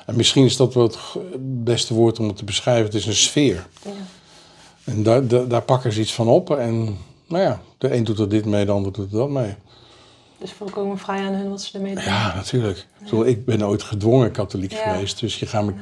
[0.06, 0.98] En misschien is dat wel het
[1.64, 2.84] beste woord om het te beschrijven.
[2.84, 3.66] Het is een sfeer.
[3.84, 3.90] Ja.
[4.84, 6.50] En daar, daar, daar, pakken ze iets van op.
[6.50, 9.54] En nou ja, de een doet er dit mee, de ander doet er dat mee.
[10.38, 12.04] Dus volkomen vrij aan hun wat ze ermee doen.
[12.04, 12.86] Ja, natuurlijk.
[13.04, 13.24] Ja.
[13.24, 15.20] Ik ben ooit gedwongen katholiek geweest.
[15.20, 15.74] Dus je gaat met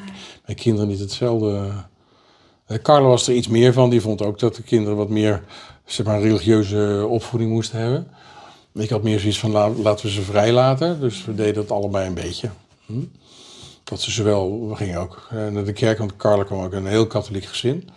[0.44, 1.70] mijn kinderen niet hetzelfde...
[2.82, 3.90] Carlo was er iets meer van.
[3.90, 5.44] Die vond ook dat de kinderen wat meer
[5.88, 8.08] zeg maar, religieuze opvoeding moesten hebben.
[8.74, 9.50] Ik had meer zoiets van
[9.82, 11.00] laten we ze vrij laten.
[11.00, 12.50] Dus we deden het allebei een beetje.
[12.86, 13.02] Hm?
[13.84, 16.86] Dat ze zowel, we gingen ook eh, naar de kerk, want Carla kwam ook een
[16.86, 17.88] heel katholiek gezin.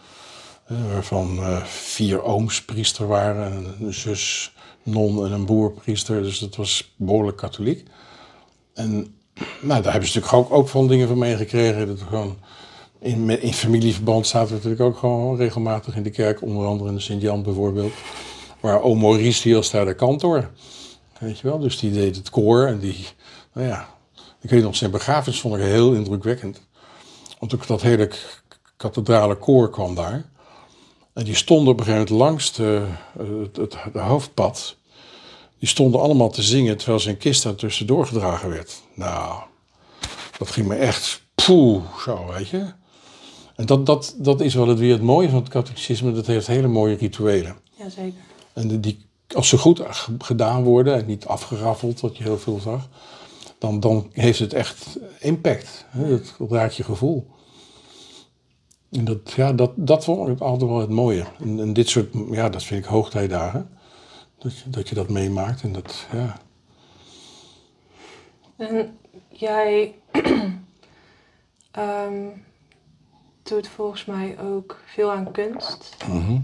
[0.66, 6.22] eh, waarvan eh, vier ooms priester waren, en een zus non en een broer priester.
[6.24, 7.88] Dus dat was behoorlijk katholiek.
[8.74, 9.16] En
[9.62, 11.88] nou, daar hebben ze natuurlijk ook, ook van dingen van meegekregen.
[11.88, 12.38] Dat gewoon
[13.02, 16.42] in, in familieverband zaten we natuurlijk ook gewoon regelmatig in de kerk.
[16.42, 17.94] Onder andere in de Sint-Jan bijvoorbeeld.
[18.60, 20.52] Waar oom Maurice, die daar de kantor.
[21.20, 22.66] Weet je wel, dus die deed het koor.
[22.66, 23.08] En die,
[23.54, 23.90] nou ja,
[24.42, 26.62] ik weet nog, zijn begrafenis vond ik heel indrukwekkend.
[27.40, 28.10] Want ook dat hele
[28.78, 30.30] kathedrale koor kwam daar.
[31.14, 32.88] En die stonden op een gegeven moment langs de,
[33.18, 34.76] het, het, hoofdpad.
[35.60, 38.82] Die stonden allemaal te zingen terwijl zijn kist daar tussendoor gedragen werd.
[38.96, 39.42] Nou,
[40.38, 42.80] dat ging me echt poeh, zo, weet je.
[43.62, 46.12] En dat, dat, dat is wel het, weer het mooie van het katholicisme.
[46.12, 47.56] Dat heeft hele mooie rituelen.
[47.78, 48.22] Jazeker.
[48.54, 49.82] En die, als ze goed
[50.18, 52.90] gedaan worden en niet afgeraffeld, wat je heel veel zag,
[53.58, 55.86] dan, dan heeft het echt impact.
[55.90, 56.06] Hè?
[56.06, 57.28] Het, het raakt je gevoel.
[58.92, 61.26] En dat, ja, dat, dat vond ik altijd wel het mooie.
[61.40, 63.70] En, en dit soort, ja, dat vind ik hoogtijdagen.
[64.38, 66.42] Dat je, dat je dat meemaakt en dat, ja.
[68.58, 68.98] En
[69.30, 69.96] jij
[71.72, 72.28] ehm,
[73.44, 75.98] doet volgens mij ook veel aan kunst.
[76.08, 76.38] Mhm.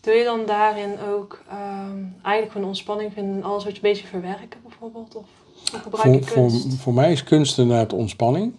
[0.00, 3.90] Doe je dan daarin ook ehm, eigenlijk een ontspanning vinden in alles wat je een
[3.90, 5.14] beetje verwerken bijvoorbeeld?
[5.14, 5.26] Of
[5.70, 6.74] hoe gebruik je Voor, voor, kunst?
[6.80, 8.54] voor mij is kunst inderdaad ontspanning.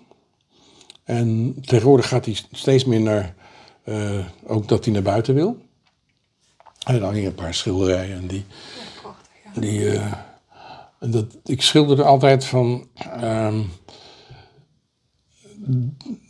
[1.04, 3.36] En tegenwoordig gaat hij steeds naar,
[3.84, 5.58] eh, ook dat hij naar buiten wil.
[6.86, 9.62] En dan hingen een paar schilderijen en die, Ja, prachtig, ja.
[9.62, 10.13] die eh,
[11.00, 13.62] en dat, ik schilderde altijd van, ehm,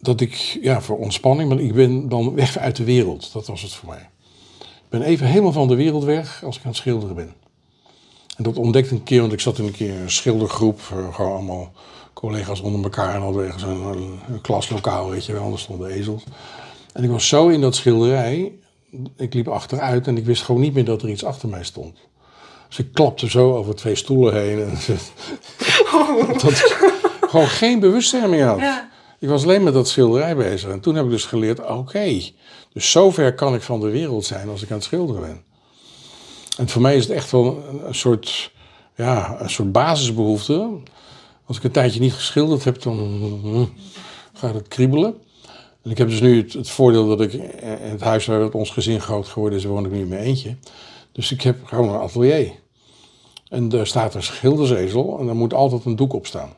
[0.02, 3.34] dat ik, ja, voor ontspanning, maar ik ben dan weg uit de wereld.
[3.34, 4.10] Dat was het voor mij.
[4.60, 7.34] Ik ben even helemaal van de wereld weg als ik aan het schilderen ben.
[8.38, 11.32] En dat ontdekte een keer, want ik zat in een keer een schildergroep, eh, gewoon
[11.32, 11.72] allemaal
[12.14, 16.24] collega's onder elkaar en hadden ergens een, klaslokaal, weet je wel, er stonden ezels.
[16.94, 18.52] En ik was zo in dat schilderij,
[19.18, 21.98] ik liep achteruit en ik wist gewoon niet meer dat er iets achter mij stond.
[22.68, 24.70] Dus ik klapte zo over twee stoelen heen en
[26.42, 26.94] dat ik
[27.30, 28.60] gewoon geen bewustzijn meer had.
[28.60, 28.94] Ja.
[29.20, 30.70] Ik was alleen met dat schilderij bezig.
[30.70, 32.22] En toen heb ik dus geleerd, oké,
[32.74, 35.44] dus zover kan ik van de wereld zijn als ik aan het schilderen ben.
[36.58, 38.52] En voor mij is het echt wel een, soort,
[38.96, 40.70] ja, een soort basisbehoefte.
[41.46, 42.96] Als ik een tijdje niet geschilderd heb, dan
[43.44, 43.74] mm,
[44.34, 45.16] gaat het kriebelen.
[45.82, 49.02] En ik heb dus nu het, voordeel dat ik in het huis waar ons gezin
[49.02, 50.56] groot geworden is, woon ik nu in mijn eentje.
[51.12, 52.52] Dus ik heb gewoon een atelier.
[53.50, 56.54] En daar staat een schildersezel en daar moet altijd een doek op staan.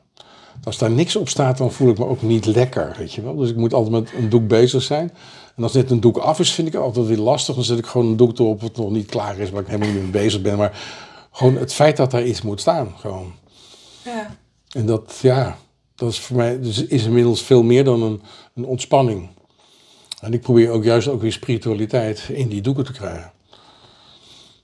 [0.64, 3.36] Als daar niks op staat, dan voel ik me ook niet lekker, weet je wel.
[3.36, 5.12] Dus ik moet altijd met een doek bezig zijn.
[5.56, 7.56] En als net een doek af is, vind ik het altijd weer lastig.
[7.56, 9.90] Dan zet ik gewoon een doek erop wat nog niet klaar is, waar ik helemaal
[9.90, 10.58] niet mee bezig ben.
[10.58, 10.80] Maar
[11.32, 13.34] gewoon het feit dat daar iets moet staan, gewoon.
[14.04, 14.36] Ja.
[14.72, 15.58] En dat, ja,
[15.96, 18.22] dat is voor mij, dus is inmiddels veel meer dan een,
[18.56, 19.30] een ontspanning.
[20.22, 23.32] En ik probeer ook juist ook weer spiritualiteit in die doeken te krijgen.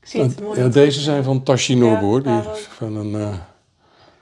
[0.02, 0.60] Ik zie het mooi.
[0.60, 3.38] Ja, deze zijn van Tashi Nobu, hoor, die, van een, eh,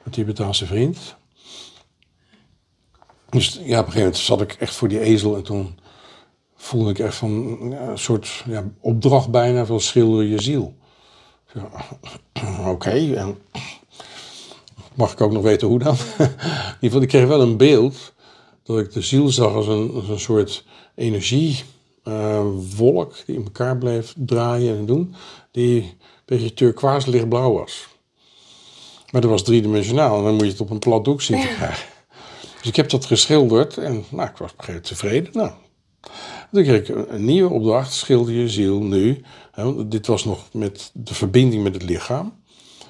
[0.03, 1.15] een Tibetaanse vriend.
[3.31, 5.79] Dus ja, op een gegeven moment zat ik echt voor die ezel en toen
[6.55, 10.73] voelde ik echt van ja, een soort ja, opdracht bijna van schilder je ziel.
[12.65, 13.37] Oké, en
[14.93, 15.95] mag ik ook nog weten hoe dan?
[16.17, 18.13] in ieder geval, ik kreeg wel een beeld
[18.63, 20.65] dat ik de ziel zag als een, als een soort
[20.95, 25.15] energiewolk die in elkaar bleef draaien en doen,
[25.51, 25.93] die een
[26.25, 27.87] beetje turquoise lichtblauw was.
[29.11, 31.53] Maar dat was driedimensionaal en dan moet je het op een plat doek zien te
[31.57, 31.90] krijgen.
[32.61, 35.29] Dus ik heb dat geschilderd en nou, ik was op tevreden.
[35.33, 35.51] Nou,
[36.51, 39.21] toen kreeg ik een, nieuwe opdracht, schilder je ziel nu.
[39.51, 42.33] Hè, dit was nog met de verbinding met het lichaam,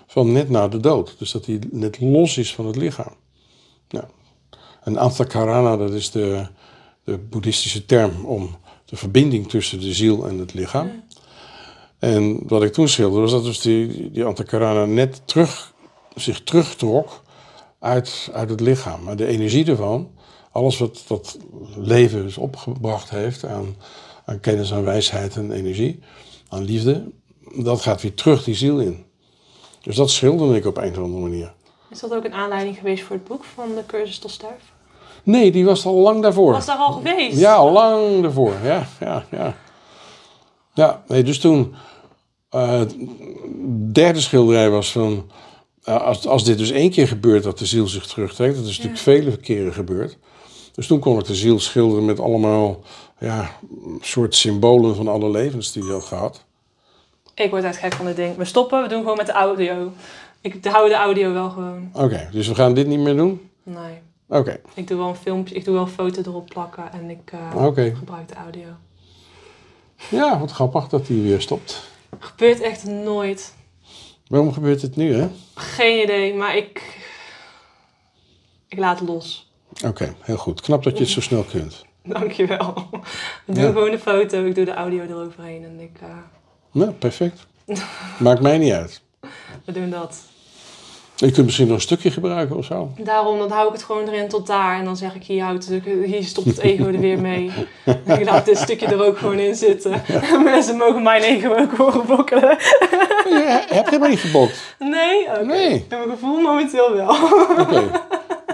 [0.08, 1.16] van net na de dood.
[1.18, 3.14] Dus dat hij net los is van het lichaam.
[3.90, 4.06] Nou,
[4.84, 6.48] en antakarana, dat is de,
[7.04, 8.56] de boeddhistische term om
[8.86, 11.04] de verbinding tussen de ziel en het lichaam.
[12.00, 15.74] En wat ik toen schilderde, was dat dus die, die antakarana net terug,
[16.16, 17.21] zich terugtrok
[17.82, 19.04] uit, uit het lichaam.
[19.04, 20.12] Maar de energie ervan,
[20.52, 21.38] alles wat dat
[21.76, 23.76] leven dus opgebracht heeft aan,
[24.26, 26.00] aan kennis, aan wijsheid en energie,
[26.50, 27.12] aan liefde,
[27.56, 29.06] dat gaat weer terug die ziel in.
[29.82, 31.54] Dus dat schilderde ik op een of andere manier.
[31.90, 34.74] Is dat ook een aanleiding geweest voor het boek van de cursus tot sterf?
[35.24, 36.52] Nee, die was al lang daarvoor.
[36.52, 37.40] Was daar al geweest?
[37.40, 38.54] Ja, al lang daarvoor.
[38.64, 39.56] Ja, ja, ja.
[40.74, 41.76] Ja, nee, dus toen...
[42.50, 42.96] het
[43.92, 45.32] derde schilderij was van...
[45.84, 48.56] als, als dit dus één keer gebeurt dat de ziel zich terugtrekt...
[48.56, 50.18] dat is natuurlijk vele keren gebeurd.
[50.74, 52.80] Dus toen kon ik de ziel schilderen met allemaal...
[53.20, 53.52] ja,
[54.00, 56.44] soort symbolen van alle levens die hij had gehad.
[57.36, 58.36] Ik word echt gek van dit ding.
[58.36, 59.92] We stoppen, we doen gewoon met de audio.
[60.42, 61.90] Ik hou de audio wel gewoon.
[61.94, 63.50] Oké, dus we gaan dit niet meer doen?
[63.64, 64.02] Nee.
[64.28, 67.32] Oké, Ik doe wel een filmpje, ik doe wel een foto erop plakken en ik
[67.32, 68.68] eh, gebruik de audio.
[70.10, 71.90] Ja, wat grappig dat hij weer stopt.
[72.20, 73.54] Gebeurt echt nooit.
[74.32, 75.28] Waarom gebeurt dit nu, hè?
[75.56, 77.00] Geen idee, maar ik.
[78.68, 79.52] Ik laat het los.
[79.86, 80.62] Oké, heel goed.
[80.62, 81.86] Knap dat je het zo snel kunt.
[82.04, 82.88] Dankjewel.
[83.46, 83.70] We doen Ja.
[83.72, 86.08] gewoon een foto, ik doe de audio eroverheen en ik, eh,
[86.72, 87.46] Nou, perfect.
[88.20, 89.02] Maakt mij niet uit.
[89.66, 90.22] we doen dat.
[91.28, 92.92] Je kunt misschien nog een stukje gebruiken of zo.
[92.98, 95.68] Daarom dan hou ik het gewoon erin tot daar en dan zeg ik hier, houdt
[95.68, 97.52] het, hier stopt het ego er weer mee.
[98.20, 100.02] ik laat dit stukje er ook gewoon in zitten.
[100.44, 102.58] Mensen mogen mijn ego ook horen bokkelen.
[103.30, 104.76] Je hebt helemaal niet gebokt.
[104.80, 105.26] Nee?
[105.28, 105.44] Oké.
[105.46, 105.72] Nee.
[105.74, 107.16] In mijn gevoel momenteel wel.
[107.60, 107.92] Oké.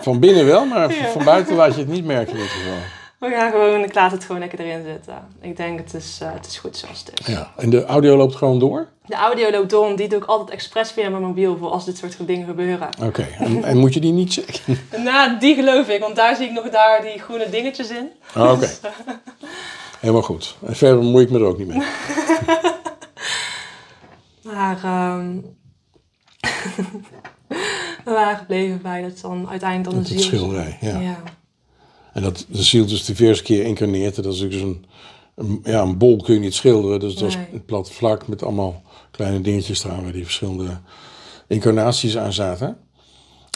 [0.01, 1.07] Van binnen wel, maar Ja.
[1.07, 2.77] van buiten laat je het niet merken in ieder geval.
[3.19, 5.13] We gaan gewoon, ik laat het gewoon lekker erin zitten.
[5.41, 7.25] Ik denk het is, eh, het is goed zoals het is.
[7.33, 7.51] Ja.
[7.57, 8.87] En de audio loopt gewoon door?
[9.07, 11.85] De audio loopt door, en die doe ik altijd expres via mijn mobiel voor als
[11.85, 12.89] dit soort dingen gebeuren.
[13.01, 13.27] Oké.
[13.39, 14.79] En, en moet je die niet checken?
[15.03, 18.09] Nou, die geloof ik, want daar zie ik nog daar die groene dingetjes in.
[18.33, 18.69] Ah, Oké.
[19.99, 20.55] Helemaal goed.
[20.65, 21.81] En verder bemoei ik me er ook niet mee.
[24.53, 25.37] Maar ehm
[28.05, 30.19] we waren gebleven bij dat dan uiteindelijk dan de ziel.
[30.21, 30.99] schilderij, ja.
[30.99, 31.23] ja.
[32.13, 34.15] En dat de ziel dus diverse keer incarneert.
[34.15, 34.85] Dat is dus een,
[35.63, 36.99] ja, een bol kun je niet schilderen.
[36.99, 37.47] Dus dat Nee.
[37.53, 40.79] een plat vlak met allemaal kleine dingetjes eraan waar die verschillende
[41.47, 42.77] incarnaties aan zaten.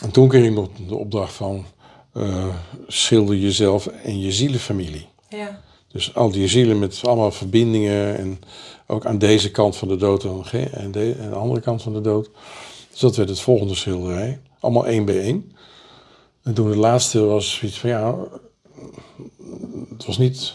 [0.03, 1.65] En toen kreeg ik nog de opdracht van
[2.13, 2.55] eh,
[2.87, 5.07] schilder jezelf en je zielenfamilie.
[5.29, 5.61] ja.
[5.91, 8.39] Dus al die zielen met allemaal verbindingen en
[8.87, 12.01] ook aan deze kant van de dood en de, en de andere kant van de
[12.01, 12.29] dood.
[12.91, 14.39] Dus dat werd het volgende schilderij.
[14.59, 15.51] Allemaal één bij één.
[16.43, 18.15] En toen de laatste was zoiets van ja,
[19.89, 20.53] het was niet,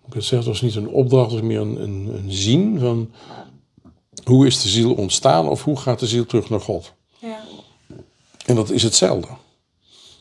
[0.00, 2.32] hoe ik het zeg, het was niet een opdracht, het was meer een, een, een
[2.32, 3.10] zien van
[4.24, 6.92] hoe is de ziel ontstaan of hoe gaat de ziel terug naar God.
[7.18, 7.40] ja.
[8.46, 9.28] En dat is hetzelfde.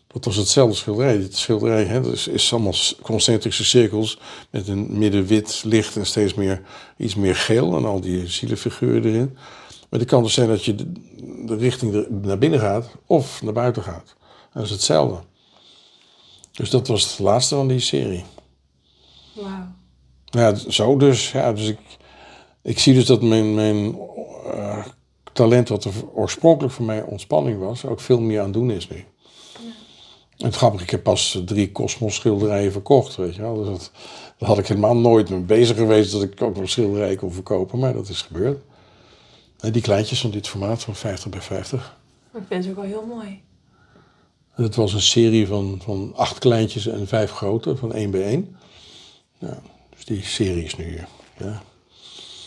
[0.07, 1.17] Dat was hetzelfde schilderij.
[1.17, 6.33] Dit schilderij hè, is, is allemaal concentrische cirkels met een midden wit licht en steeds
[6.33, 6.61] meer,
[6.97, 9.37] iets meer geel en al die zielenfiguren erin.
[9.89, 10.91] Maar het kan dus zijn dat je de,
[11.45, 14.15] de richting naar binnen gaat of naar buiten gaat.
[14.53, 15.19] Dat is hetzelfde.
[16.51, 18.23] Dus dat was het laatste van die serie.
[19.33, 19.67] Wauw.
[20.25, 21.31] Ja, zo dus.
[21.31, 21.79] Ja, dus ik,
[22.61, 23.97] ik zie dus dat mijn, mijn
[24.53, 24.85] eh,
[25.33, 28.89] talent, wat er oorspronkelijk voor mij ontspanning was, ook veel meer aan het doen is
[28.89, 29.05] nu.
[30.37, 33.55] En het grappige, ik heb pas drie Cosmos schilderijen verkocht, weet je wel.
[33.55, 33.91] Dus dat,
[34.37, 37.79] daar had ik helemaal nooit mee bezig geweest dat ik ook nog schilderijen kon verkopen,
[37.79, 38.61] maar dat is gebeurd.
[39.59, 41.97] En die kleintjes van dit formaat, van 50 bij 50.
[42.33, 43.41] Ik vind ze ook wel heel mooi.
[44.51, 48.55] Het was een serie van, van acht kleintjes en vijf grote, van één bij één.
[49.37, 49.61] Ja,
[49.95, 50.99] dus die serie is nu,
[51.37, 51.61] ja.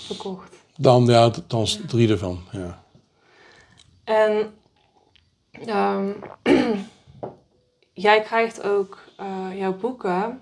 [0.04, 0.54] Verkocht.
[0.76, 2.82] Dan, ja, dan drie ervan, ja.
[4.04, 4.54] En
[5.66, 6.10] ehm,
[8.06, 10.40] jij krijgt ook eh, jouw boeken,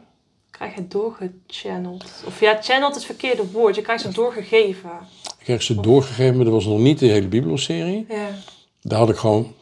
[0.51, 2.05] krijg je doorgechanneld.
[2.27, 3.75] Of ja, channeld is het verkeerde woord.
[3.75, 4.91] Je krijgt ze doorgegeven.
[5.39, 8.07] Ik kreeg ze doorgegeven, maar dat was nog niet de hele Bibelserie.
[8.09, 8.29] Ja.
[8.81, 9.55] Daar had ik gewoon,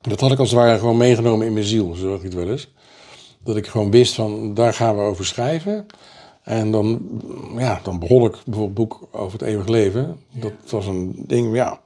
[0.00, 2.50] dat had ik als het ware gewoon meegenomen in mijn ziel, zo ik het wel
[2.50, 2.72] eens.
[3.38, 5.86] Dat ik gewoon wist van, daar gaan we over schrijven.
[6.44, 7.00] En dan,
[7.56, 10.18] ja, dan begon ik bijvoorbeeld een boek over het eeuwig leven.
[10.30, 11.80] Dat was een ding, ja.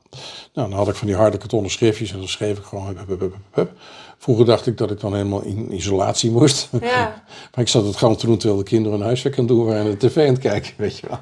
[0.54, 3.20] Nou, dan had ik van die harde kartonnen schriftjes en dan schreef ik gewoon hup,
[3.20, 3.72] hup, hup.
[4.18, 6.68] Vroeger dacht ik dat ik dan helemaal in isolatie moest.
[6.80, 7.22] Ja.
[7.54, 9.84] Maar ik zat het gewoon te doen terwijl de kinderen hun huiswerk aan doen waren
[9.84, 11.18] en de tv aan het kijken, weet je wel.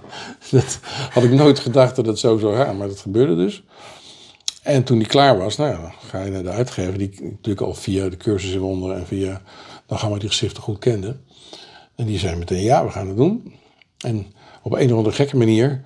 [0.60, 0.78] Dat
[1.10, 3.62] had ik nooit gedacht dat het zo zou gaan, maar dat gebeurde dus.
[4.62, 7.20] En toen die klaar was, nou ja, dan ga je naar de uitgever, die ik
[7.20, 9.42] natuurlijk al via de cursus in wonderen en via,
[9.86, 11.24] dan gaan we die geschriften goed kenden.
[11.96, 13.54] En die zei meteen, ja, we gaan het doen.
[13.98, 14.26] En
[14.62, 15.84] op een of andere gekke manier,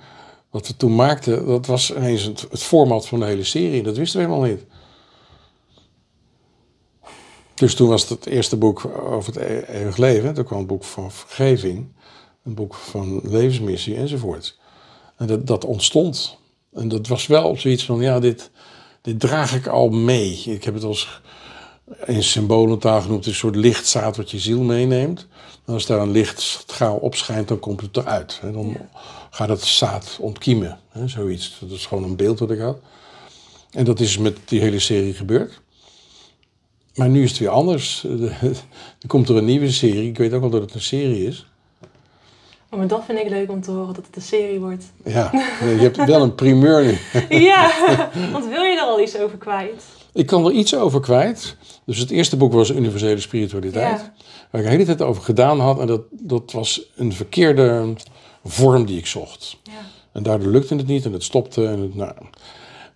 [0.50, 3.82] wat we toen maakten, dat was ineens het, format van de hele serie.
[3.82, 4.64] Dat wisten we helemaal niet.
[7.54, 10.34] Dus toen was het eerste boek over het e- eeuwig leven.
[10.34, 11.86] Toen kwam het boek van vergeving,
[12.44, 14.58] een boek van levensmissie enzovoort.
[15.16, 16.38] En dat, dat ontstond.
[16.72, 18.50] En dat was wel zoiets van, ja, dit,
[19.02, 20.42] dit draag ik al mee.
[20.44, 21.20] Ik heb het als
[22.06, 25.26] in symbolentaal genoemd, een soort lichtzaad wat je ziel meeneemt.
[25.66, 28.38] En als daar een lichtstraal opschijnt, dan komt het eruit.
[28.40, 28.52] Hè.
[28.52, 28.88] Dan Ja.
[29.30, 31.56] gaat het zaad ontkiemen, hè, zoiets.
[31.60, 32.78] Dat is gewoon een beeld dat ik had.
[33.70, 35.60] En dat is met die hele serie gebeurd.
[36.94, 38.04] Maar nu is het weer anders.
[39.00, 40.08] Er komt er een nieuwe serie.
[40.08, 41.46] Ik weet ook wel dat het een serie is.
[42.70, 44.84] Oh, maar dat vind ik leuk om te horen, dat het een serie wordt.
[45.04, 46.98] Ja, je hebt wel een primeur nu.
[47.50, 47.70] ja,
[48.32, 49.84] want wil je er al iets over kwijt?
[50.12, 51.56] Ik kan er iets over kwijt.
[51.84, 54.00] Dus het eerste boek was Universele Spiritualiteit.
[54.00, 54.12] Ja.
[54.50, 55.80] Waar ik de hele tijd over gedaan had.
[55.80, 57.92] En dat, dat was een verkeerde
[58.44, 59.56] vorm die ik zocht.
[59.62, 59.72] Ja.
[60.12, 61.66] En daardoor lukte het niet en het stopte.
[61.66, 62.14] En het, nou,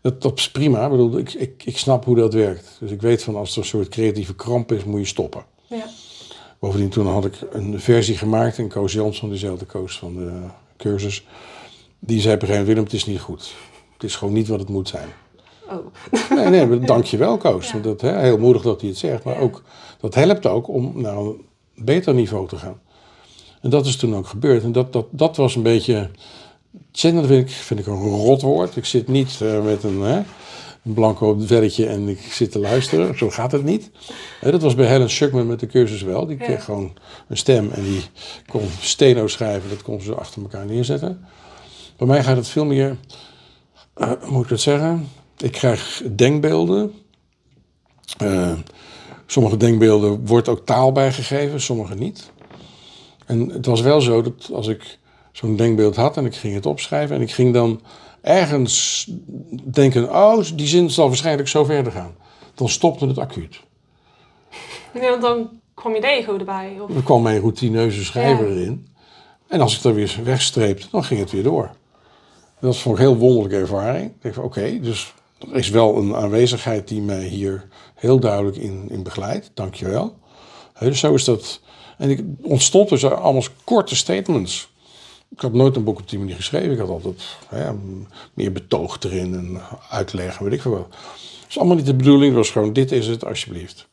[0.01, 0.85] dat, dat is prima.
[0.85, 2.77] Ik, bedoel, ik, ik, ik snap hoe dat werkt.
[2.81, 5.45] Dus ik weet van als er een soort creatieve kramp is, moet je stoppen.
[5.67, 5.87] Ja.
[6.59, 10.41] Bovendien toen had ik een versie gemaakt en Koos Jansson, diezelfde Koos van de
[10.77, 11.25] cursus,
[11.99, 13.55] die zei op een gegeven moment, Willem, het is niet goed.
[13.93, 15.09] Het is gewoon niet wat het moet zijn.
[15.69, 15.87] Oh.
[16.37, 17.71] Nee, nee, maar je wel, Koos.
[17.73, 17.79] Ja.
[17.79, 19.25] Dat, hè, heel moedig dat hij het zegt.
[19.25, 19.41] Maar Ja.
[19.41, 19.63] ook,
[20.01, 21.43] dat helpt ook om naar een
[21.75, 22.81] beter niveau te gaan.
[23.61, 24.63] En dat is toen ook gebeurd.
[24.63, 26.11] En dat, dat, dat was een beetje...
[26.93, 28.77] Zender vind ik, vind ik een rotwoord.
[28.77, 30.17] Ik zit niet eh, met een, hè,
[30.85, 33.19] een blanco velletje en ik zit te luisteren.
[33.19, 33.91] Zo gaat het niet.
[34.41, 36.27] Hè, dat was bij Helen Schuckman met de cursus wel.
[36.27, 36.45] Die Ja.
[36.45, 36.93] kreeg gewoon
[37.29, 38.03] een stem en die
[38.47, 39.69] kon steno schrijven.
[39.71, 41.25] Dat kon ze achter elkaar neerzetten.
[41.97, 42.97] Bij mij gaat het veel meer...
[43.95, 45.09] hoe moet ik dat zeggen?
[45.39, 46.93] Ik krijg denkbeelden.
[48.19, 48.53] Eh,
[49.27, 52.31] sommige denkbeelden wordt ook taal bijgegeven, sommige niet.
[53.27, 54.99] En het was wel zo dat als ik
[55.33, 57.81] zo'n denkbeeld had en ik ging het opschrijven en ik ging dan
[58.21, 59.07] ergens
[59.65, 62.15] denken, oh, die zin zal waarschijnlijk zo verder gaan.
[62.55, 63.61] Dan stopte het acuut.
[64.95, 66.77] Ja, want dan kwam je ego erbij.
[66.81, 66.91] Of...
[66.91, 68.55] Dan kwam mijn routineuze schrijver Ja.
[68.55, 68.87] erin.
[69.49, 71.71] En als ik dat weer wegstreepte, dan ging het weer door.
[72.61, 74.07] Dat vond ik een heel wonderlijke ervaring.
[74.07, 75.15] Ik dacht van, oké, dus
[75.53, 79.51] er is wel een aanwezigheid die mij hier heel duidelijk in, in begeleidt.
[79.55, 80.19] Dankjewel.
[80.73, 81.61] He, dus zo is dat.
[81.99, 84.73] En ik ontstond dus allemaal korte statements.
[85.31, 86.73] Ik had nooit een boek op die manier geschreven.
[86.73, 87.23] Ik had altijd
[88.35, 90.91] meer betoog erin en uitleg, weet ik veel wat.
[90.91, 92.27] Dat is allemaal niet de bedoeling.
[92.27, 93.87] Het was gewoon, dit is het, alsjeblieft.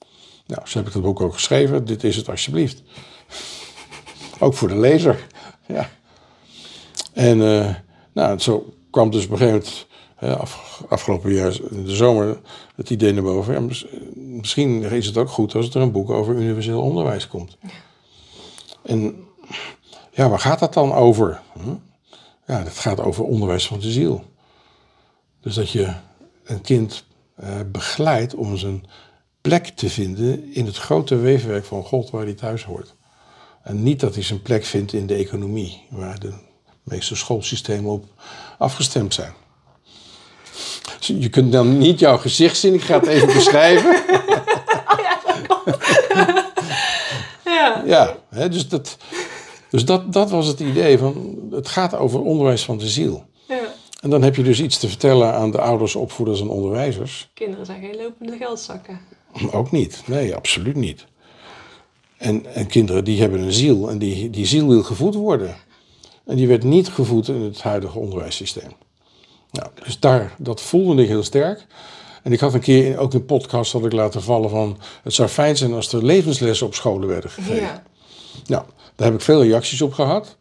[0.47, 1.85] Nou, zo heb ik dat boek ook geschreven.
[1.85, 2.81] Dit is het, alsjeblieft.
[4.39, 5.27] Ook voor de lezer.
[5.67, 5.89] Ja.
[7.13, 7.75] En eh,
[8.13, 9.87] nou, zo kwam dus op een gegeven moment,
[10.21, 12.39] af, afgelopen jaar in de zomer,
[12.75, 13.53] het idee naar boven.
[13.53, 13.75] Ja,
[14.15, 17.57] misschien is het ook goed als er een boek over universeel onderwijs komt.
[18.83, 19.25] En
[20.11, 21.41] ja, waar gaat dat dan over?
[21.53, 21.75] Hm?
[22.47, 24.23] Ja, dat gaat over onderwijs van de ziel.
[25.41, 25.93] Dus dat je
[26.43, 27.05] een kind
[27.35, 28.85] eh, begeleidt om zijn
[29.41, 32.95] plek te vinden in het grote weefwerk van God waar hij thuis hoort.
[33.63, 36.33] En niet dat hij zijn plek vindt in de economie, waar de
[36.83, 38.05] meeste schoolsystemen op
[38.57, 39.33] afgestemd zijn.
[41.05, 43.95] Je kunt dan niet jouw gezicht zien, ik ga het even beschrijven.
[47.45, 47.83] Ja.
[47.85, 48.97] Ja, hè, dus, dat,
[49.69, 53.23] dus dat, dat was het idee van, het gaat over onderwijs van de ziel.
[53.47, 53.73] ja.
[54.01, 57.29] En dan heb je dus iets te vertellen aan de ouders, opvoeders en onderwijzers.
[57.33, 58.99] Kinderen zijn geen lopende geldzakken.
[59.51, 60.01] Ook niet.
[60.05, 61.05] Nee, absoluut niet.
[62.17, 65.55] En, en kinderen die hebben een ziel en die, die ziel wil gevoed worden.
[66.25, 68.71] En die werd niet gevoed in het huidige onderwijssysteem.
[69.51, 71.65] Nou, dus daar, dat voelde ik heel sterk.
[72.23, 74.77] En ik had een keer ook in een podcast had ik laten vallen van...
[75.03, 77.61] het zou fijn zijn als er levenslessen op scholen werden gegeven.
[77.61, 77.83] Ja.
[78.45, 78.63] Nou,
[78.95, 80.37] daar heb ik veel reacties op gehad.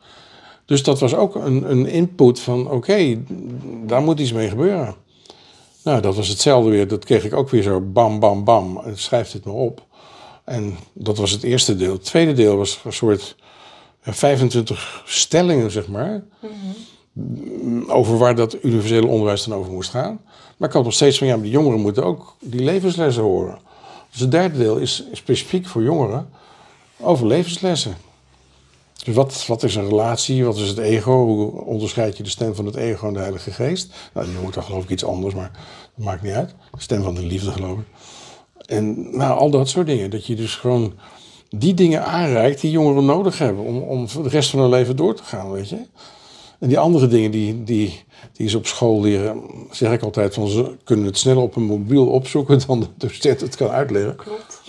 [0.65, 3.23] Dus dat was ook een, een input van, oké,
[3.87, 4.95] daar moet iets mee gebeuren.
[5.85, 6.89] Nou, dat was hetzelfde weer.
[6.89, 8.81] Dat kreeg ik ook weer zo bam, bam, bam.
[8.85, 9.87] En Schrijf dit maar op.
[10.45, 11.93] En dat was het eerste deel.
[11.93, 13.37] Het tweede deel was een soort
[14.05, 16.23] ja, 25 stellingen, zeg maar.
[17.87, 20.21] Over waar dat universele onderwijs dan over moest gaan.
[20.57, 23.59] Maar ik had nog steeds van, ja, die jongeren moeten ook die levenslessen horen.
[24.11, 26.29] Dus het derde deel is specifiek voor jongeren
[27.01, 27.97] over levenslessen.
[29.05, 30.45] Dus wat, wat is een relatie?
[30.45, 31.25] Wat is het ego?
[31.25, 33.93] Hoe onderscheid je de stem van het ego en de Heilige Geest?
[34.15, 35.51] Nou, die hoort dan geloof ik iets anders, maar
[35.97, 36.55] dat maakt niet uit.
[36.71, 37.87] De stem van de liefde, geloof ik.
[38.67, 40.11] En nou, al dat soort dingen.
[40.11, 40.93] Dat je dus gewoon
[41.49, 45.15] die dingen aanreikt die jongeren nodig hebben om, om de rest van hun leven door
[45.15, 45.79] te gaan, weet je.
[46.61, 50.49] En die andere dingen die, die, die ze op school leren, zeg ik altijd van
[50.49, 54.17] ze kunnen het sneller op een mobiel opzoeken dan de docent het kan uitleggen.
[54.17, 54.61] Klopt.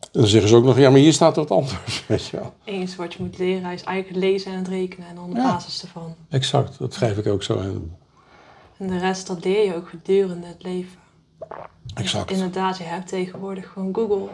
[0.00, 2.52] En dan zeggen ze ook nog, ja, maar hier staat wat anders, weet je wel.
[2.64, 5.52] Eens wat je moet leren is eigenlijk lezen en het rekenen en dan de Ja.
[5.52, 6.14] basis ervan.
[6.28, 7.92] Exact, dat schrijf ik ook zo in.
[8.78, 10.98] En de rest, dat leer je ook gedurende het leven.
[11.94, 12.30] Exact.
[12.30, 14.28] Inderdaad, je hebt tegenwoordig gewoon Google.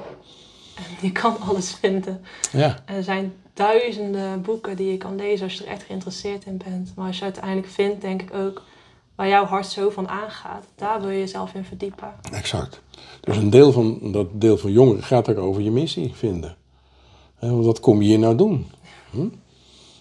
[0.78, 2.20] En die kan alles vinden.
[2.52, 6.44] Ja, En er zijn duizenden boeken die je kan lezen als je er echt geïnteresseerd
[6.44, 6.92] in bent.
[6.96, 8.62] Maar als je uiteindelijk vindt, denk ik ook,
[9.14, 12.12] waar jouw hart zo van aangaat, daar wil je jezelf in verdiepen.
[12.32, 12.82] exact.
[13.20, 16.56] Dus een deel van dat deel van jongeren gaat ook over je missie vinden.
[17.38, 18.66] Want wat kom je hier nou doen?
[19.10, 19.18] Hm?
[19.18, 19.30] Nou,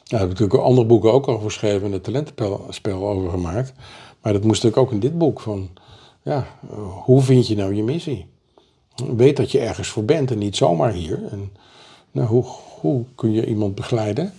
[0.03, 3.29] daar heb ik natuurlijk ook andere boeken ook over geschreven en het talentenspel spel over
[3.29, 3.73] gemaakt.
[4.21, 5.69] Maar dat moest natuurlijk ook in dit boek van,
[6.21, 8.25] ja, eh, hoe vind je nou je missie?
[8.95, 11.19] Weet dat je ergens voor bent en niet zomaar hier.
[11.31, 11.51] En
[12.11, 12.45] nou, hoe,
[12.79, 14.33] hoe kun je iemand begeleiden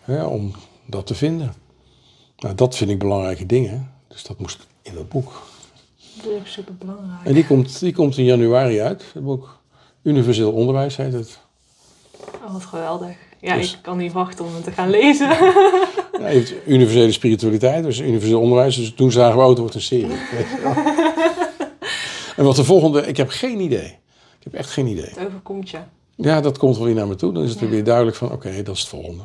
[0.00, 0.52] hè, om
[0.86, 1.54] dat te vinden?
[2.38, 3.92] Nou, dat vind ik belangrijke dingen.
[4.08, 5.42] Dus dat moest in dat boek.
[6.22, 7.24] Dat is super belangrijk.
[7.24, 9.58] En die komt, die komt in januari uit, het boek.
[10.02, 11.38] Universeel onderwijs heet het.
[12.44, 13.16] Oh, wat geweldig.
[13.40, 15.28] Ja, Dus- ik kan niet wachten om het te gaan lezen.
[16.18, 18.76] Ja, universele spiritualiteit, dus universeel onderwijs.
[18.76, 20.06] Dus toen zagen we, oh, het wordt een serie.
[22.38, 23.86] en wat de volgende, ik heb geen idee.
[24.38, 25.08] Ik heb echt geen idee.
[25.08, 25.78] het overkomt je.
[26.14, 27.32] Ja, dat komt wel weer naar me toe.
[27.32, 27.68] Dan is het Ja.
[27.68, 29.22] weer duidelijk van, oké, dat is het volgende.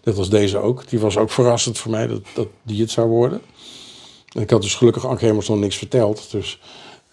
[0.00, 0.88] Dat was deze ook.
[0.88, 3.40] Die was ook verrassend voor mij dat, dat die het zou worden.
[4.34, 6.30] En ik had dus gelukkig Anke nog niks verteld.
[6.30, 6.60] Dus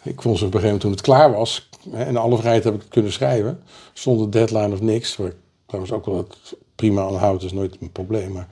[0.03, 1.69] ik vond ze op een gegeven moment toen het klaar was...
[1.89, 3.63] hè, en alle vrijheid heb ik het kunnen schrijven...
[3.93, 5.15] zonder deadline of niks.
[5.15, 8.32] Waar ik trouwens ook wel het prima aan houd, is nooit een probleem.
[8.32, 8.47] Maar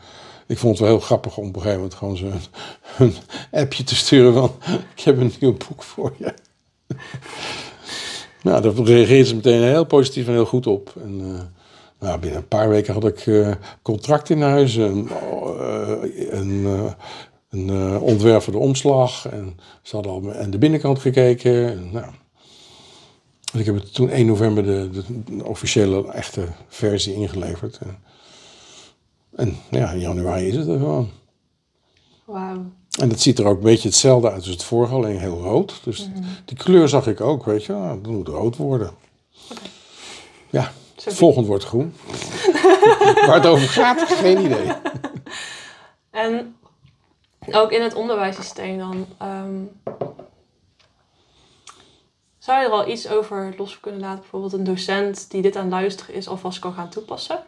[0.48, 1.98] ik vond het wel heel grappig om op een gegeven moment...
[1.98, 2.34] gewoon zo'n
[3.08, 3.16] een
[3.52, 4.52] appje te sturen van...
[4.96, 6.34] ik heb een nieuw boek voor je.
[8.44, 10.94] Nou, daar reageerde ze meteen heel positief en heel goed op.
[11.04, 11.42] En, eh,
[12.00, 15.92] nou, binnen een paar weken had ik eh, contract in huis, een, eh,
[16.30, 16.66] een,
[17.50, 19.28] een eh, ontwerp voor de omslag.
[19.28, 21.72] En ze hadden al aan de binnenkant gekeken.
[21.72, 22.06] En, nou.
[23.54, 27.78] Ik heb het toen 1 november de, de, de officiële echte versie ingeleverd.
[27.78, 27.98] En,
[29.36, 31.10] en ja, in januari is het er gewoon.
[32.26, 32.66] Wauw.
[33.00, 35.80] En het ziet er ook een beetje hetzelfde uit als het vorige, alleen heel rood.
[35.84, 36.10] Dus
[36.46, 37.74] die kleur zag ik ook, weet je.
[37.74, 38.92] Nou, dat moet rood worden.
[40.50, 41.96] Ja, Zo het volgende wordt groen.
[43.28, 44.72] Waar het over gaat, geen idee.
[46.10, 46.56] En
[47.52, 49.06] ook in het onderwijssysteem dan.
[49.18, 49.56] ehm,
[52.38, 54.20] zou je er al iets over los kunnen laten?
[54.20, 57.44] Bijvoorbeeld een docent die dit aan luisteren is alvast kan gaan toepassen?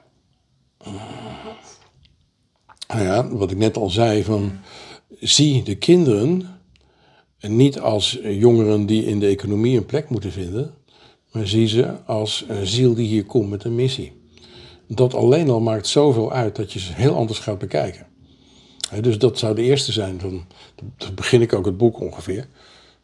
[2.88, 4.60] Nou ja, wat ik net al zei, van
[5.20, 6.60] zie de kinderen
[7.40, 10.74] niet als jongeren die in de economie een plek moeten vinden,
[11.32, 14.12] maar zie ze als een ziel die hier komt met een missie.
[14.88, 18.06] Dat alleen al maakt zoveel uit dat je ze heel anders gaat bekijken.
[19.02, 20.46] Dus dat zou de eerste zijn, van,
[21.16, 22.48] begin ik ook het boek ongeveer.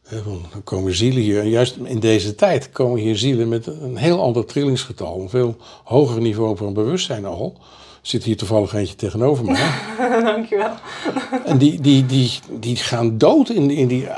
[0.09, 4.21] Dan komen zielen hier, en juist in deze tijd komen hier zielen met een heel
[4.21, 7.57] ander trillingsgetal, een veel hoger niveau van bewustzijn al.
[8.03, 9.71] Zit hier toevallig eentje tegenover mij.
[10.23, 10.73] Dankjewel.
[11.45, 14.09] En die, die, die, die gaan dood in, in die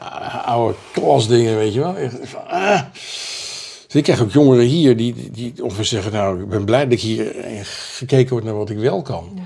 [0.45, 1.95] oude klasdingen, weet je wel.
[2.23, 2.81] Van, ah.
[3.85, 6.11] Dus ik krijg ook jongeren hier die, die, ongeveer zeggen...
[6.11, 7.59] nou, ik ben blij dat ik hier eh,
[7.97, 9.31] gekeken wordt naar wat ik wel kan.
[9.35, 9.41] Ja.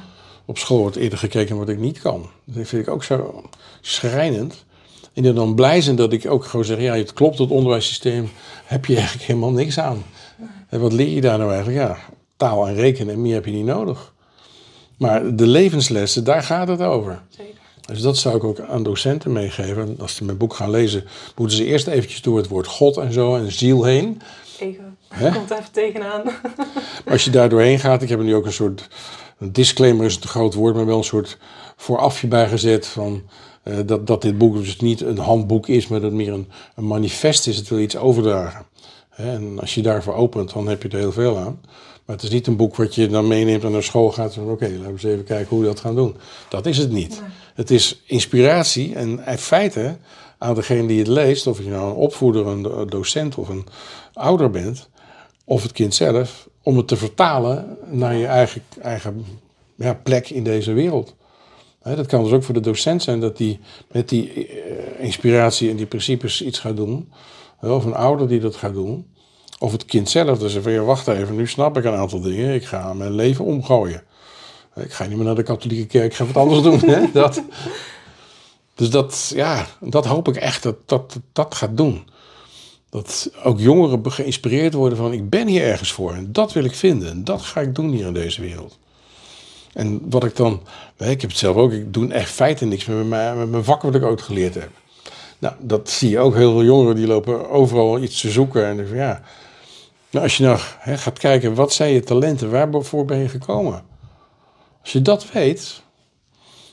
[0.45, 2.29] Op school wordt eerder gekeken naar wat ik niet kan.
[2.43, 3.43] Dat vind ik ook zo
[3.81, 4.65] schrijnend.
[5.13, 6.79] En dan blij zijn dat ik ook gewoon zeg...
[6.79, 8.29] ja, het klopt, het onderwijssysteem
[8.65, 10.03] heb je eigenlijk helemaal niks aan.
[10.69, 11.87] En wat leer je daar nou eigenlijk?
[11.87, 11.97] Ja,
[12.37, 14.13] taal en rekenen en meer heb je niet nodig.
[14.99, 17.21] Maar de levenslessen, daar gaat het over.
[17.29, 17.53] Zeker.
[17.85, 19.81] Dus dat zou ik ook aan docenten meegeven.
[19.81, 21.03] En Als ze mijn boek gaan lezen,
[21.35, 24.21] moeten ze eerst eventjes door het woord God en zo en ziel heen.
[24.59, 24.81] Ego.
[25.37, 26.23] Komt even tegenaan.
[26.23, 26.63] Maar
[27.13, 28.87] als je daar doorheen gaat, ik heb er nu ook een soort,
[29.37, 31.37] een disclaimer is een te groot woord, maar wel een soort
[31.75, 33.23] voorafje bijgezet van
[33.63, 36.47] eh, dat, dat dit boek dus niet een handboek is, maar dat het meer een,
[36.75, 37.57] een manifest is.
[37.57, 38.65] Het wil iets overdragen.
[39.19, 41.59] En als je daarvoor opent, dan heb je er heel veel aan.
[42.05, 44.35] Maar het is niet een boek wat je dan meeneemt en naar school gaat.
[44.35, 46.15] en Oké, laten we eens even kijken hoe we dat gaan doen.
[46.49, 47.21] Dat is het niet.
[47.53, 49.97] Het is inspiratie en in feite
[50.37, 53.65] aan degene die het leest, of je nou een opvoeder, een do- docent of een
[54.13, 54.89] ouder bent,
[55.43, 59.25] of het kind zelf, om het te vertalen naar je eigen, eigen
[59.75, 61.15] ja, plek in deze wereld.
[61.83, 63.59] Dat kan dus ook voor de docent zijn dat die
[63.91, 67.09] met die eh, inspiratie en die principes iets gaat doen.
[67.61, 69.07] Of een ouder die dat gaat doen.
[69.59, 72.53] Of het kind zelf, dus van ja, wacht even, nu snap ik een aantal dingen.
[72.53, 74.03] Ik ga mijn leven omgooien.
[74.75, 76.89] Ik ga niet meer naar de katholieke kerk, ik ga wat anders doen.
[76.89, 77.11] Hè?
[77.21, 77.41] Dat.
[78.75, 82.07] Dus dat, ja, dat hoop ik echt dat dat, dat gaat doen.
[82.89, 86.75] Dat ook jongeren geïnspireerd worden van ik ben hier ergens voor en dat wil ik
[86.75, 87.09] vinden.
[87.09, 88.77] En dat ga ik doen hier in deze wereld.
[89.73, 90.61] En wat ik dan,
[90.97, 93.81] ik heb het zelf ook, ik doe echt feiten niks met mijn, met mijn vak
[93.81, 94.69] wat ik ooit geleerd heb.
[95.39, 98.65] Nou, dat zie je ook heel veel jongeren die lopen overal iets te zoeken.
[98.65, 99.21] En dan van, ja,
[100.11, 103.83] nou, als je nou hè, gaat kijken, wat zijn je talenten, waarvoor ben je gekomen?
[104.81, 105.81] Als je dat weet,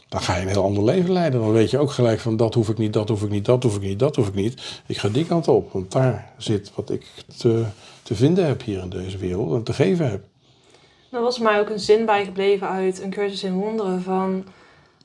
[0.08, 1.40] dan ga je een heel ander leven leiden.
[1.40, 3.62] Dan weet je ook gelijk van dat hoef ik niet, dat hoef ik niet, dat
[3.62, 4.82] hoef ik niet, dat hoef ik niet.
[4.86, 7.06] Ik ga die kant op, want daar zit wat ik
[7.36, 7.64] te,
[8.02, 10.24] te vinden heb hier in deze wereld en te geven heb.
[11.10, 14.44] Er was mij ook een zin bijgebleven uit een cursus in wonderen van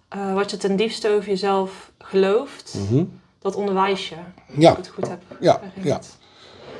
[0.07, 3.03] eh, wat je ten diepste over jezelf gelooft, Mhm.
[3.41, 4.15] Dat onderwijs je.
[4.15, 4.71] Als Ja.
[4.71, 6.07] ik het goed heb Ja, herinnerd.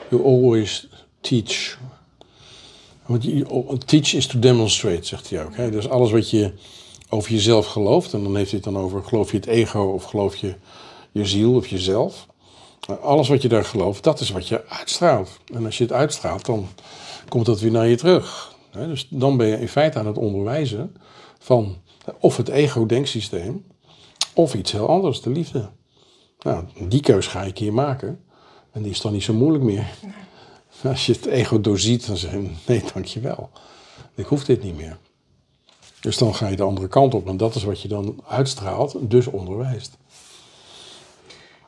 [0.10, 0.88] You always
[1.22, 1.78] teach.
[3.06, 5.56] Want je- teach is to demonstrate, zegt hij ook.
[5.56, 5.72] Hè?
[5.72, 6.54] Dus alles wat je
[7.10, 10.04] over jezelf gelooft, en dan heeft hij het dan over geloof je het ego of
[10.04, 10.56] geloof je
[11.12, 12.28] je ziel of jezelf.
[13.02, 15.30] Alles wat je daar gelooft, dat is wat je uitstraalt.
[15.54, 16.68] En als je het uitstraalt, dan
[17.30, 18.56] komt dat weer naar je terug.
[18.72, 20.96] Dus dan ben je in feite aan het onderwijzen
[21.40, 21.78] van
[22.20, 23.66] of het ego-denksysteem
[24.34, 25.70] of iets heel anders, de liefde.
[26.42, 28.24] Nou, die keus ga ik hier maken.
[28.72, 29.86] En die is dan niet zo moeilijk meer.
[30.84, 33.50] Als je het ego doorziet, dan zeg je, nee, dankjewel.
[34.16, 34.98] Ik hoef dit niet meer.
[36.02, 37.28] Dus dan ga je de andere kant op.
[37.28, 39.98] En dat is wat je dan uitstraalt, dus onderwijst.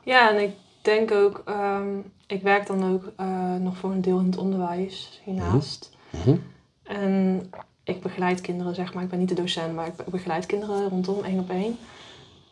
[0.04, 0.50] Ja, en ik
[0.82, 5.20] denk ook, ehm, ik werk dan ook eh, nog voor een deel in het onderwijs
[5.24, 5.90] hiernaast.
[6.10, 6.36] Mhm.
[6.82, 7.42] En
[7.84, 9.02] ik begeleid kinderen, zeg maar.
[9.02, 11.76] Ik ben niet de docent, maar ik be- begeleid kinderen rondom één op één.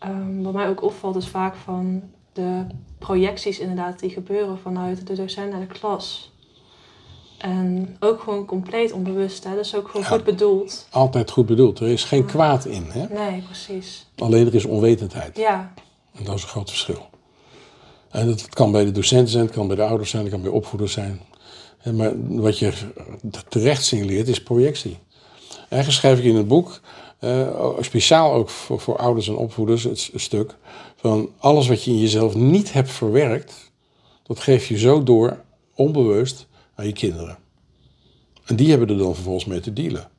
[0.03, 2.67] Ehm, wat mij ook opvalt is vaak van de
[2.99, 6.33] projecties inderdaad die gebeuren vanuit de docent naar de klas.
[7.39, 9.55] En ook gewoon compleet onbewust, hè?
[9.55, 10.09] dus ook gewoon Ja.
[10.09, 10.87] goed bedoeld.
[10.91, 11.79] Altijd goed bedoeld.
[11.81, 12.85] Er is geen kwaad in.
[12.89, 13.07] Hè?
[13.09, 14.07] Nee, precies.
[14.17, 15.37] Alleen er is onwetendheid.
[15.37, 15.73] Ja,
[16.19, 17.07] En dat is een groot verschil.
[18.11, 20.43] En dat kan bij de docenten zijn, het kan bij de ouders zijn, het kan
[20.43, 21.21] bij opvoeders zijn.
[21.95, 22.73] Maar wat je
[23.49, 24.99] terecht signaleert is projectie.
[25.59, 26.81] Eigenlijk schrijf ik in het boek,
[27.23, 30.57] eh, speciaal ook voor, ouders en opvoeders, het stuk
[30.97, 33.73] van alles wat je in jezelf niet hebt verwerkt,
[34.23, 35.45] dat geef je zo door,
[35.75, 37.39] onbewust, aan je kinderen.
[38.45, 40.11] En die hebben er dan vervolgens mee te dealen.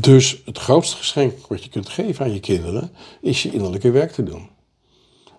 [0.00, 4.12] Dus het grootste geschenk wat je kunt geven aan je kinderen is je innerlijke werk
[4.12, 4.48] te doen.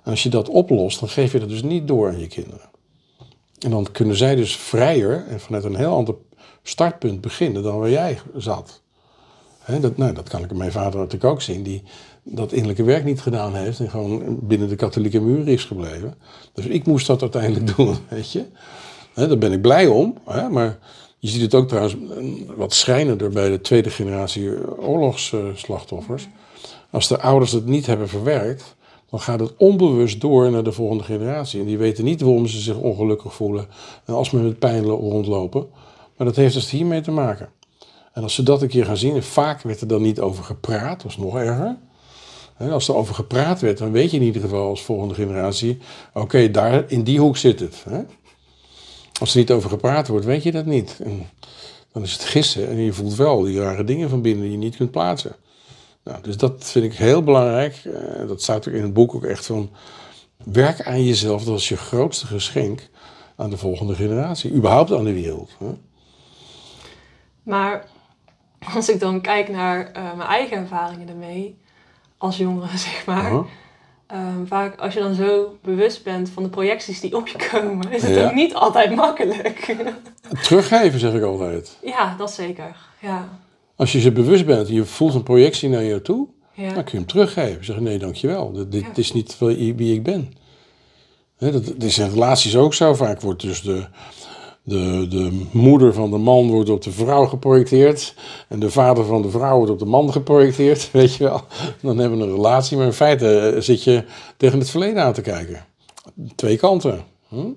[0.04, 2.70] En als je dat oplost, dan geef je dat dus niet door aan je kinderen.
[3.60, 6.16] En dan kunnen zij dus vrijer en vanuit een heel ander
[6.64, 8.84] startpunt beginnen dan waar jij zat.
[9.82, 11.84] Dat, nou, dat kan ik mijn vader natuurlijk ook zien, die
[12.24, 16.16] dat innerlijke werk niet gedaan heeft en gewoon binnen de katholieke muur is gebleven.
[16.54, 18.46] Dus ik moest dat uiteindelijk doen, weet je.
[19.14, 20.18] Hè, daar ben ik blij om,
[20.52, 20.78] maar
[21.20, 26.28] je ziet het ook trouwens eh, wat schrijnender bij de tweede generatie oorlogsslachtoffers.
[26.90, 28.76] Als de ouders het niet hebben verwerkt,
[29.10, 31.60] dan gaat het onbewust door naar de volgende generatie.
[31.60, 33.68] En die weten niet waarom ze zich ongelukkig voelen
[34.06, 35.68] en als ze met pijn rondlopen.
[36.18, 37.50] Maar dat heeft dus hiermee te maken.
[38.16, 40.44] En als ze dat een keer gaan zien, en vaak werd er dan niet over
[40.44, 41.78] gepraat, dat is nog erger.
[42.58, 45.78] Als er over gepraat werd, dan weet je in ieder geval als volgende generatie,
[46.14, 47.84] oké, daar in die hoek zit het.
[47.90, 48.02] Hè?
[49.20, 50.98] Als er niet over gepraat wordt, weet je dat niet.
[51.92, 54.58] Dan is het gissen en je voelt wel die rare dingen van binnen die je
[54.58, 55.36] niet kunt plaatsen.
[56.04, 57.82] Nou, dus dat vind ik heel belangrijk.
[57.84, 59.70] Eh, dat staat ook in het boek ook echt van.
[60.44, 62.90] Werk aan jezelf, dat is je grootste geschenk
[63.36, 64.54] aan de volgende generatie.
[64.54, 65.56] Überhaupt aan de wereld.
[65.60, 65.74] Hè?
[67.44, 67.88] maar
[68.76, 71.58] als ik dan kijk naar eh, mijn eigen ervaringen ermee,
[72.18, 73.32] als jongere zeg maar.
[73.32, 73.46] Aha.
[74.08, 77.92] Ehm, vaak als je dan zo bewust bent van de projecties die op je komen,
[77.92, 78.26] is het Ja.
[78.26, 79.76] ook niet altijd makkelijk.
[80.42, 81.78] Teruggeven, zeg ik altijd.
[81.84, 82.76] ja, dat zeker.
[83.00, 83.30] Ja.
[83.76, 86.64] Als je je bewust bent en je voelt een projectie naar je toe, Ja.
[86.74, 87.66] dan kun je hem teruggeven.
[87.66, 88.52] Zeg nee, dankjewel.
[88.52, 88.90] Dit, dit Ja.
[88.96, 90.34] is niet wie wie ik ben.
[91.38, 92.94] Hè, dat, dat is in relaties ook zo.
[92.94, 93.86] Vaak wordt dus de,
[94.66, 98.16] de, de moeder van de man wordt op de vrouw geprojecteerd.
[98.48, 100.92] En de vader van de vrouw wordt op de man geprojecteerd.
[100.92, 101.42] Weet je wel.
[101.82, 102.78] Dan hebben we een relatie.
[102.78, 104.04] Maar in feite eh, zit je
[104.38, 105.66] tegen het verleden aan te kijken.
[106.36, 107.04] Twee kanten.
[107.28, 107.52] Hm?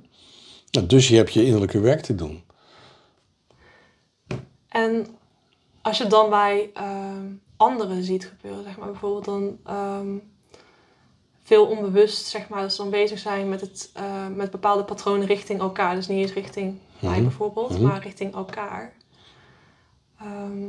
[0.71, 2.43] Nou, Dus je hebt je innerlijke werk te doen.
[4.69, 5.07] En
[5.83, 10.17] als je dan bij ehm, anderen ziet gebeuren, zeg maar bijvoorbeeld dan ehm,
[11.43, 15.61] veel onbewust, zeg maar, ze dan bezig zijn met, het, eh, met bepaalde patronen richting
[15.61, 15.95] elkaar.
[15.95, 17.23] Dus niet eens richting mij Mhm.
[17.23, 17.83] bijvoorbeeld, Mhm.
[17.83, 18.93] maar richting elkaar.
[20.21, 20.61] Ehm,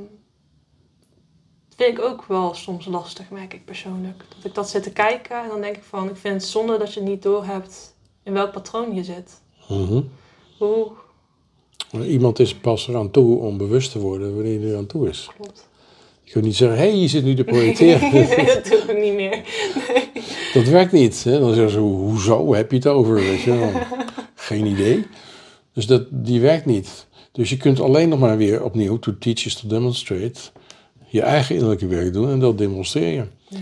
[1.70, 4.24] dat vind ik ook wel soms lastig, merk ik persoonlijk.
[4.36, 6.78] Dat ik dat zit te kijken en dan denk ik van, ik vind het zonde
[6.78, 9.42] dat je niet doorhebt in welk patroon je zit.
[9.70, 10.02] Mhm.
[10.58, 10.92] Hoe
[12.08, 15.30] Iemand is pas eraan toe om bewust te worden wanneer hij er aan toe is.
[15.36, 15.68] klopt.
[16.24, 18.14] Je kunt niet zeggen, hé, hey, je zit nu te projecteren.
[18.14, 19.30] nee, dat doe ik niet meer.
[19.88, 20.10] Nee.
[20.54, 21.24] Dat werkt niet.
[21.24, 21.40] Hè?
[21.40, 23.14] Dan zeggen ze, hoezo heb je het over?
[23.14, 23.82] Weet je?
[24.36, 25.06] Geen idee.
[25.80, 27.08] Dus dat, die werkt niet.
[27.32, 30.40] Dus je kunt alleen nog maar weer opnieuw, to teach is to demonstrate,
[31.08, 33.26] je eigen innerlijke werk doen en dat demonstreer je.
[33.48, 33.58] Ja.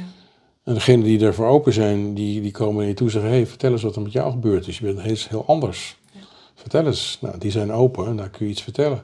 [0.64, 3.38] En degenen die daarvoor open zijn, die, die komen naar je toe en zeggen, hé,
[3.38, 4.78] hey, vertel eens wat er met jou gebeurd is.
[4.78, 5.98] Je bent heel, heel anders.
[6.56, 7.18] Vertel eens.
[7.22, 9.04] Nou, die zijn open en daar kun je iets vertellen.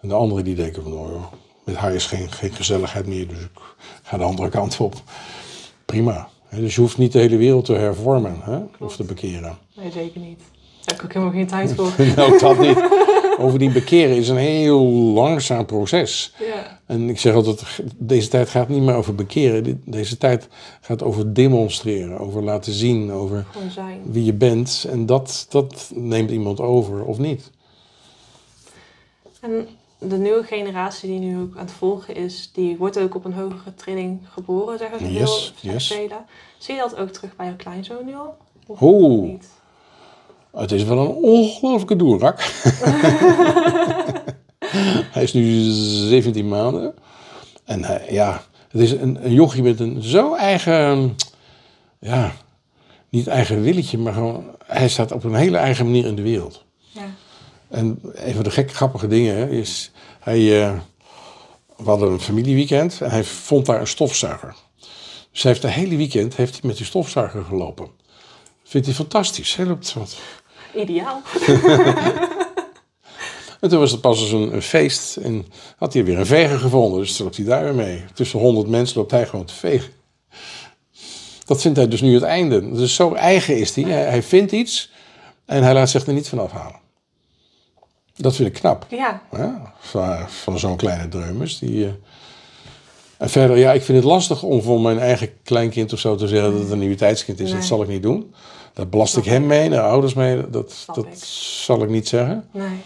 [0.00, 1.24] En de anderen die denken van, oh,
[1.64, 3.60] met haar is geen, geen gezelligheid meer, dus ik
[4.02, 5.02] ga de andere kant op.
[5.84, 6.28] Prima.
[6.50, 8.60] Dus je hoeft niet de hele wereld te hervormen hè?
[8.78, 9.58] of te bekeren.
[9.76, 10.40] Nee, zeker niet.
[10.84, 11.92] Daar heb ik ook helemaal geen tijd voor.
[12.16, 12.88] nou, dat niet.
[13.38, 16.34] Bovendien, bekeren is een heel langzaam proces.
[16.38, 19.82] Ja, En ik zeg altijd, deze tijd gaat niet meer over bekeren.
[19.84, 20.48] Deze tijd
[20.80, 23.46] gaat over demonstreren, over laten zien, over
[24.04, 24.86] wie je bent.
[24.90, 27.50] En dat, dat neemt iemand over of niet.
[29.40, 29.68] En
[29.98, 33.32] de nieuwe generatie die nu ook aan het volgen is, die wordt ook op een
[33.32, 35.86] hogere trilling geboren, zeggen ze Yes, heel yes.
[36.58, 38.36] Zie je dat ook terug bij je kleinzoon nu al?
[38.66, 38.80] Of
[39.20, 39.48] niet?
[40.52, 42.42] Het is wel een ongelooflijke doerak.
[45.14, 46.94] hij is nu 17 maanden.
[47.64, 51.16] En hij, ja, het is een, een jochie met een zo eigen,
[51.98, 52.32] ja,
[53.08, 56.64] niet eigen willetje, maar gewoon, hij staat op een hele eigen manier in de wereld.
[56.78, 57.14] Ja.
[57.68, 59.90] En een van de gekke, grappige dingen is,
[60.20, 60.78] hij, eh,
[61.76, 64.54] we hadden een familieweekend en hij vond daar een stofzuiger.
[65.32, 67.88] Dus hij heeft de hele weekend heeft hij met die stofzuiger gelopen.
[68.64, 69.56] Vindt hij fantastisch.
[69.56, 70.18] Hij loopt wat
[70.74, 71.22] Ideaal.
[73.60, 75.46] En toen was er pas eens een, een feest en
[75.76, 77.00] had hij weer een veger gevonden.
[77.00, 78.04] Dus toen loopt hij daar weer mee.
[78.14, 79.92] Tussen honderd mensen loopt hij gewoon te vegen.
[81.44, 82.70] Dat vindt hij dus nu het einde.
[82.72, 83.84] Dus zo eigen is hij.
[83.84, 84.90] Hij, hij vindt iets
[85.44, 86.78] en hij laat zich er niet van afhalen.
[88.16, 88.86] Dat vind ik knap.
[88.88, 91.58] Ja, Ja, van, van zo'n kleine dreumes.
[91.58, 91.92] Die, eh,
[93.18, 96.28] En verder, ja, ik vind het lastig om voor mijn eigen kleinkind of zo te
[96.28, 97.48] zeggen dat het een nieuwiteitskind is.
[97.50, 97.58] Nee.
[97.58, 98.34] Dat zal ik niet doen.
[98.72, 100.50] Daar belast ik hem mee, de ouders mee.
[100.50, 101.14] Dat, dat ik.
[101.24, 102.48] zal ik niet zeggen.
[102.52, 102.78] nee.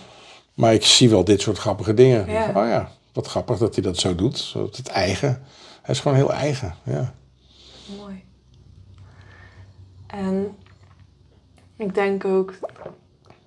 [0.54, 2.30] Maar ik zie wel dit soort grappige dingen.
[2.30, 2.48] Ja.
[2.48, 4.52] Oh ja, wat grappig dat hij dat zo doet.
[4.52, 5.42] Het eigen.
[5.82, 6.74] Hij is gewoon heel eigen.
[6.82, 7.14] Ja.
[7.98, 8.24] Mooi.
[10.06, 10.56] En
[11.76, 12.54] ik denk ook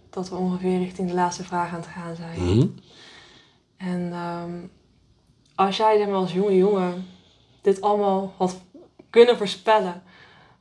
[0.10, 2.58] dat we ongeveer richting de laatste vraag aan het gaan zijn.
[2.58, 2.68] Mhm.
[3.78, 4.52] En ehm,
[5.56, 7.06] als jij maar, als jonge jongen
[7.62, 8.58] dit allemaal had
[9.10, 10.04] kunnen voorspellen,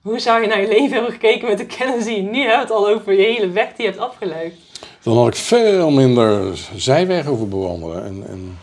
[0.07, 2.71] hoe zou je naar je leven hebben gekeken met de kennis die je nu hebt,
[2.71, 4.55] al over je hele weg die je hebt afgelegd?
[5.03, 8.05] Dan had ik veel minder zijweg hoeven bewandelen.
[8.05, 8.59] En, en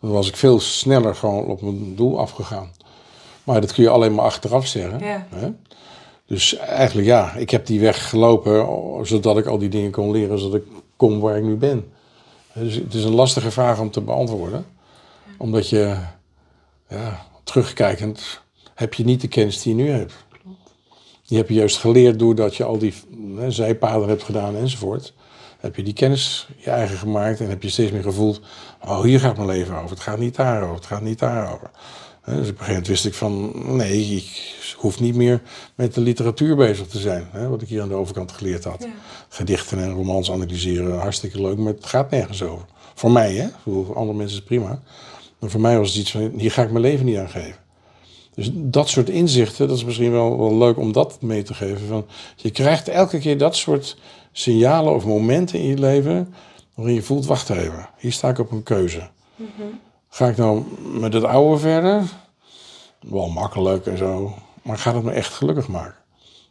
[0.00, 2.72] dan was ik veel sneller gewoon op mijn doel afgegaan.
[3.44, 4.98] Maar dat kun je alleen maar achteraf zeggen.
[4.98, 5.26] Ja.
[5.34, 5.48] Hè?
[6.26, 8.66] Dus eigenlijk ja, ik heb die weg gelopen
[9.06, 10.66] zodat ik al die dingen kon leren, zodat ik
[10.96, 11.92] kom waar ik nu ben.
[12.54, 14.66] Dus het is een lastige vraag om te beantwoorden.
[15.38, 15.96] Omdat je,
[16.88, 18.40] ja, terugkijkend,
[18.74, 20.12] heb je niet de kennis die je nu hebt.
[21.26, 22.94] Die heb je juist geleerd doordat je al die
[23.36, 25.14] hè, zijpaden hebt gedaan enzovoort.
[25.58, 28.40] Heb je die kennis je eigen gemaakt en heb je steeds meer gevoeld,
[28.84, 31.70] oh hier gaat mijn leven over, het gaat niet daarover, het gaat niet daarover.
[32.22, 35.42] Hè, Dus op een gegeven moment wist ik van, nee, ik hoef niet meer
[35.74, 37.28] met de literatuur bezig te zijn.
[37.30, 38.82] Hè, wat ik hier aan de overkant geleerd had.
[38.82, 38.88] Ja.
[39.28, 42.66] Gedichten en romans analyseren, hartstikke leuk, maar het gaat nergens over.
[42.94, 43.48] Voor mij, hè?
[43.62, 44.82] Voor andere mensen is het prima.
[45.38, 47.65] Maar voor mij was het iets van, hier ga ik mijn leven niet aan geven.
[48.36, 51.86] Dus dat soort inzichten, dat is misschien wel, wel leuk om dat mee te geven.
[51.86, 52.06] Van,
[52.36, 53.96] je krijgt elke keer dat soort
[54.32, 56.34] signalen of momenten in je leven
[56.74, 59.08] waarin je voelt, wacht even, hier sta ik op een keuze.
[60.08, 60.62] Ga ik nou
[60.98, 62.02] met het oude verder?
[63.00, 66.04] Wel makkelijk en zo, maar gaat het me echt gelukkig maken?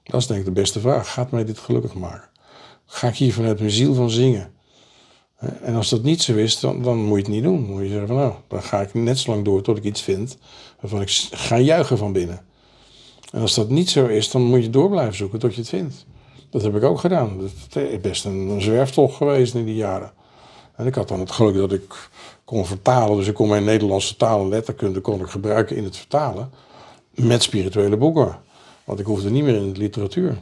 [0.03, 1.13] Dat is denk ik de beste vraag.
[1.13, 2.29] Gaat mij dit gelukkig maken?
[2.85, 4.53] Ga ik hier vanuit mijn ziel van zingen?
[5.37, 7.61] En als dat niet zo is, dan, dan moet je het niet doen.
[7.61, 9.83] Dan moet je zeggen van nou, dan ga ik net zo lang door tot ik
[9.83, 10.37] iets vind
[10.79, 12.45] waarvan ik ga juichen van binnen.
[13.31, 15.69] En als dat niet zo is, dan moet je door blijven zoeken tot je het
[15.69, 16.05] vindt.
[16.49, 17.39] Dat heb ik ook gedaan.
[17.39, 20.11] Dat is best een, een zwerftocht geweest in die jaren.
[20.75, 22.09] En ik had dan het geluk dat ik
[22.45, 23.17] kon vertalen.
[23.17, 26.51] Dus ik kon mijn Nederlandse taal en letterkunde kon ik gebruiken in het vertalen.
[27.11, 28.39] Met spirituele boeken.
[28.83, 30.37] Want ik hoefde niet meer in de literatuur.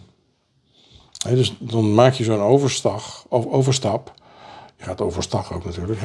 [1.30, 4.14] Dus dan maak je zo'n overstag, of overstap.
[4.84, 6.00] Gaat overstag ook natuurlijk.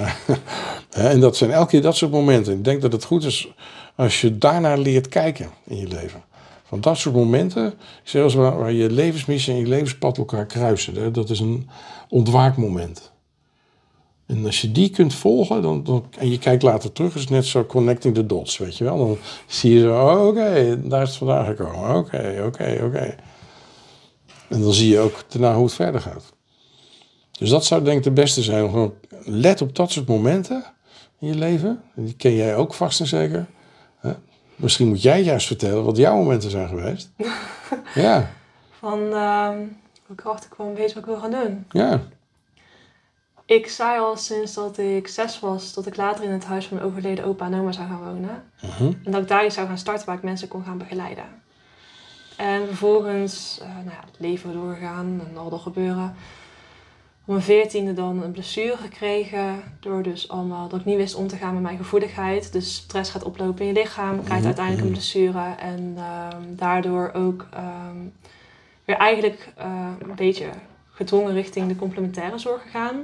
[0.91, 2.53] en dat zijn elke keer dat soort momenten.
[2.53, 3.49] Ik denk dat het goed is
[3.97, 6.22] als je daarnaar leert kijken in je leven.
[6.64, 11.12] Van dat soort momenten, zelfs waar, waar je levensmissie en je levenspad elkaar kruisen.
[11.12, 11.68] Dat is een
[12.09, 13.12] ontwaakmoment.
[14.26, 17.31] En als je die kunt volgen, dan, dan, en je kijkt later terug, is het
[17.31, 18.99] net zo connecting the dots, weet je wel.
[18.99, 21.97] Dan zie je zo, oh, oké, daar is het vandaan gekomen.
[21.97, 23.14] Oké, oké, oké.
[24.49, 26.33] En dan zie je ook daarna hoe het verder gaat.
[27.39, 28.64] Dus dat zou denk ik de beste zijn.
[28.64, 30.64] om Gewoon let op dat soort momenten
[31.18, 31.82] in je leven.
[31.97, 33.47] En die ken jij ook vast en zeker.
[33.99, 34.12] Hè?
[34.57, 37.11] Misschien moet jij juist vertellen wat jouw momenten zijn geweest.
[37.95, 38.30] ja,
[38.70, 39.59] Van, ehm
[40.12, 41.66] ik erachter kwam, weet je wat ik wil gaan doen?
[41.70, 42.01] ja.
[43.45, 46.76] Ik zei al sinds dat ik zes was, dat ik later in het huis van
[46.76, 48.43] mijn overleden opa en oma zou gaan wonen.
[48.62, 48.93] Mhm.
[49.05, 51.24] En dat ik daar iets zou gaan starten waar ik mensen kon gaan begeleiden.
[52.36, 56.14] En vervolgens, eh, nou ja, het leven doorgaan en al dat gebeuren.
[57.29, 59.62] Op mijn veertiende dan een blessure gekregen.
[59.81, 62.53] Door dus allemaal dat ik niet wist om te gaan met mijn gevoeligheid.
[62.53, 64.14] Dus stress gaat oplopen in je lichaam.
[64.14, 64.99] Krijgt Mhm, uiteindelijk een mhm.
[64.99, 65.55] blessure.
[65.59, 67.97] En ehm, daardoor ook ehm,
[68.85, 70.47] weer eigenlijk eh, een beetje
[70.91, 72.97] gedwongen richting de complementaire zorg gegaan.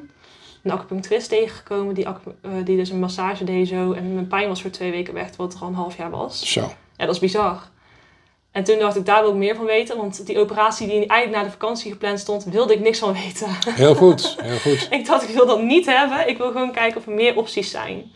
[0.63, 3.93] Een acupuncturist tegengekomen die, acu- eh, die dus een massage deed zo.
[3.93, 6.53] En mijn pijn was voor twee weken weg, wat er al een half jaar was.
[6.53, 6.61] Zo.
[6.97, 7.63] Ja, dat is bizar.
[8.55, 9.97] En toen dacht ik, daar wil ik meer van weten.
[9.97, 13.49] Want die operatie die eigenlijk na de vakantie gepland stond, wilde ik niks van weten.
[13.69, 14.87] Heel goed, heel goed.
[14.91, 16.29] ik dacht, ik wil dat niet hebben.
[16.29, 18.13] Ik wil gewoon kijken of er meer opties zijn.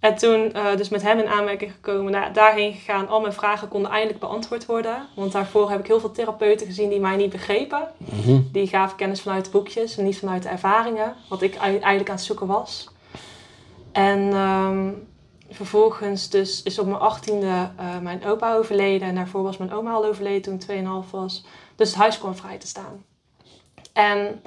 [0.00, 3.08] En toen eh, dus met hem in aanmerking gekomen, nou, daarheen gegaan.
[3.08, 5.06] Al mijn vragen konden eindelijk beantwoord worden.
[5.16, 7.88] Want daarvoor heb ik heel veel therapeuten gezien die mij niet begrepen.
[7.98, 8.38] Mhm.
[8.52, 11.14] Die gaven kennis vanuit de boekjes en niet vanuit de ervaringen.
[11.28, 12.88] Wat ik ei- eigenlijk aan het zoeken was.
[13.92, 14.88] En ehm,
[15.50, 19.08] vervolgens dus is op mijn achttiende eh mijn opa overleden.
[19.08, 21.44] En daarvoor was mijn oma al overleden toen ik 2,5 was.
[21.76, 23.04] Dus het huis kwam vrij te staan.
[23.92, 24.42] En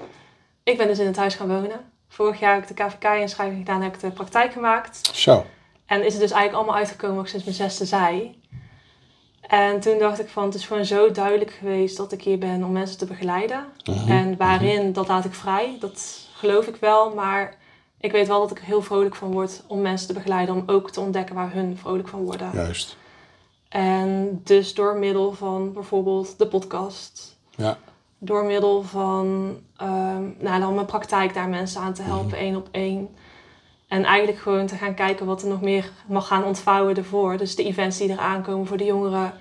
[0.64, 1.92] ik ben dus in het huis gaan wonen.
[2.08, 5.10] Vorig jaar heb ik de KVK-inschrijving gedaan en heb ik de praktijk gemaakt.
[5.14, 5.46] Zo.
[5.86, 8.42] En is het dus eigenlijk allemaal uitgekomen wat ik sinds mijn zesde zei.
[9.42, 12.64] En toen dacht ik van, het is gewoon zo duidelijk geweest dat ik hier ben
[12.64, 13.66] om mensen te begeleiden.
[13.84, 14.12] Mhm.
[14.12, 15.78] En waarin, dat laat ik vrij.
[15.80, 17.14] Dat geloof ik wel.
[17.14, 17.58] Maar
[18.00, 20.64] ik weet wel dat ik er heel vrolijk van word om mensen te begeleiden, om
[20.66, 22.50] ook te ontdekken waar hun vrolijk van worden.
[22.54, 22.98] Juist.
[23.70, 27.78] En dus door middel van bijvoorbeeld de podcast, Ja.
[28.18, 32.68] door middel van ehm, nou, dan mijn praktijk daar mensen aan te helpen, één op
[32.72, 33.10] één.
[33.88, 37.38] En eigenlijk gewoon te gaan kijken wat er nog meer mag gaan ontvouwen ervoor.
[37.38, 39.34] Dus de events die er aankomen voor de jongeren.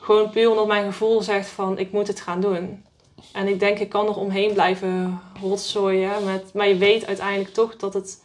[0.00, 2.84] Gewoon puur omdat mijn gevoel zegt van ik moet het gaan doen.
[3.32, 6.24] En ik denk ik kan er omheen blijven rotzooien.
[6.24, 8.22] Met, maar je weet uiteindelijk toch dat het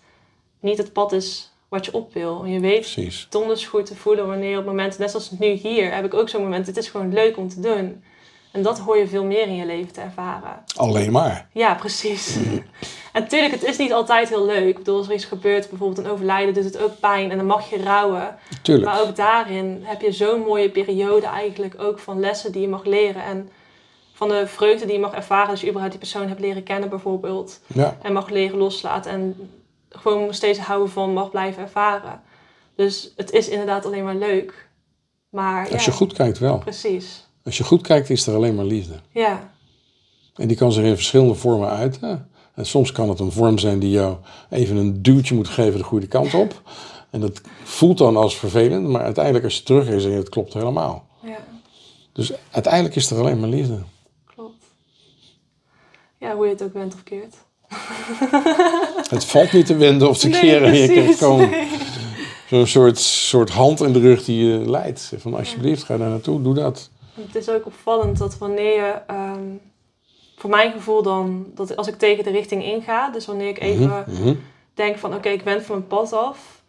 [0.60, 2.44] niet het pad is wat je op wil.
[2.44, 3.28] En je weet Precies.
[3.30, 6.44] donders goed te voelen wanneer op momenten, net zoals nu hier, heb ik ook zo'n
[6.44, 6.68] moment.
[6.68, 8.04] Het is gewoon leuk om te doen.
[8.52, 10.64] En dat hoor je veel meer in je leven te ervaren.
[10.76, 11.48] Alleen maar.
[11.52, 12.36] Ja, precies.
[13.14, 14.68] en natuurlijk, het is niet altijd heel leuk.
[14.68, 17.46] Ik bedoel, als er iets gebeurt, bijvoorbeeld een overlijden, doet het ook pijn en dan
[17.46, 18.36] mag je rouwen.
[18.62, 18.88] Tuurlijk.
[18.88, 22.86] Maar ook daarin heb je zo'n mooie periode eigenlijk ook van lessen die je mag
[22.86, 23.24] leren.
[23.24, 23.50] En
[24.28, 26.90] van de vreugde die je mag ervaren als je überhaupt die persoon hebt leren kennen
[26.90, 27.60] bijvoorbeeld.
[27.68, 27.98] Ja.
[28.02, 29.36] En mag leren loslaten en
[29.90, 32.22] gewoon steeds houden van mag blijven ervaren.
[32.76, 34.70] Dus het is inderdaad alleen maar leuk.
[35.30, 36.58] Maar Als ja, je goed kijkt wel.
[36.58, 37.28] precies.
[37.46, 38.94] Als je goed kijkt is er alleen maar liefde.
[39.12, 39.52] Ja,
[40.36, 42.30] En die kan zich in verschillende vormen uiten.
[42.56, 44.16] En soms kan het een vorm zijn die jou
[44.50, 46.62] even een duwtje moet geven de goede kant op.
[47.10, 50.54] En dat voelt dan als vervelend, maar uiteindelijk als je terug is en het klopt
[50.54, 51.08] helemaal.
[51.24, 51.38] ja,
[52.14, 53.80] Dus uiteindelijk is er alleen maar liefde.
[56.24, 57.36] Ja, hoe je het ook bent of keert.
[59.10, 61.18] Het valt niet te wenden of te keren en je precies.
[61.18, 61.68] gewoon Nee.
[62.50, 65.14] zo'n soort, soort hand in de rug die je leidt.
[65.18, 66.90] Van alsjeblieft, ga daar naartoe, doe dat.
[67.14, 69.44] Het is ook opvallend dat wanneer je, ehm,
[70.38, 74.04] voor mijn gevoel dan, dat als ik tegen de richting inga, dus wanneer ik even
[74.08, 74.34] Mhm.
[74.74, 76.62] denk van oké, ik ben van mijn pad af,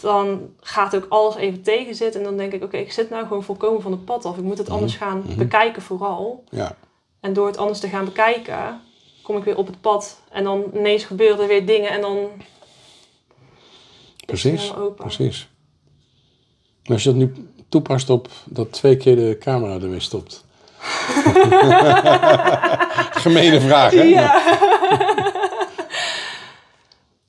[0.00, 3.42] dan gaat ook alles even tegenzitten en dan denk ik oké, ik zit nou gewoon
[3.44, 4.36] volkomen van het pad af.
[4.36, 6.44] Ik moet het anders gaan bekijken vooral.
[6.50, 6.76] Ja,
[7.20, 8.80] En door het anders te gaan bekijken,
[9.24, 12.30] kom ik weer op het pad en dan ineens gebeuren er weer dingen en dan
[14.26, 14.72] precies.
[14.96, 15.48] Precies.
[16.84, 17.32] Als je dat nu
[17.68, 20.44] toepast op dat twee keer de camera ermee stopt.
[23.24, 24.02] Gemene vraag, hè?
[24.02, 24.42] Ja.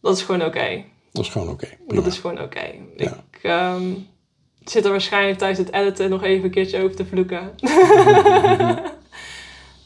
[0.01, 0.83] dat is gewoon oké.
[1.11, 1.67] Dat is gewoon oké.
[1.87, 2.65] Dat is gewoon oké.
[2.97, 3.23] Ja.
[3.31, 3.93] Ik ehm,
[4.63, 7.51] zit er waarschijnlijk tijdens het editen nog even een keertje over te vloeken.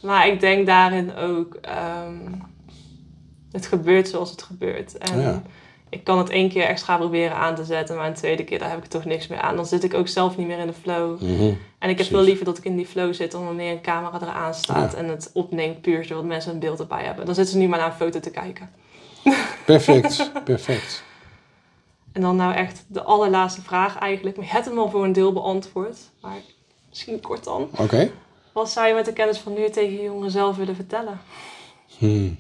[0.02, 2.18] maar ik denk daarin ook, ehm,
[3.52, 4.98] het gebeurt zoals het gebeurt.
[4.98, 5.42] En Ja.
[5.90, 8.70] ik kan het één keer extra proberen aan te zetten, maar een tweede keer daar
[8.70, 9.56] heb ik toch niks meer aan.
[9.56, 11.22] Dan zit ik ook zelf niet meer in de flow.
[11.22, 11.44] Mhm.
[11.44, 12.10] En ik heb Precies.
[12.12, 14.98] wel liever dat ik in die flow zit dan wanneer een camera eraan staat Ja.
[14.98, 17.26] en het opneemt puur zodat mensen een beeld erbij hebben.
[17.26, 18.70] Dan zitten ze nu maar naar een foto te kijken.
[19.66, 21.04] Perfect, perfect.
[22.12, 24.36] En dan nou echt de allerlaatste vraag eigenlijk.
[24.38, 25.98] Maar je hebt hem al voor een deel beantwoord.
[26.22, 26.38] Maar
[26.90, 27.70] misschien kort dan.
[27.78, 28.12] Oké.
[28.54, 31.20] Wat zou je met de kennis van nu tegen je jongeren zelf willen vertellen?
[31.98, 32.40] Hmm.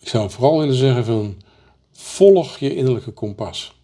[0.00, 1.42] Ik zou vooral willen zeggen van
[1.92, 3.80] volg je innerlijke kompas.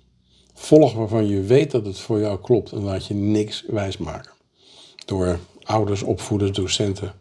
[0.55, 4.33] Volg waarvan je weet dat het voor jou klopt en laat je niks wijsmaken.
[5.05, 7.13] Door ouders, opvoeders, docenten.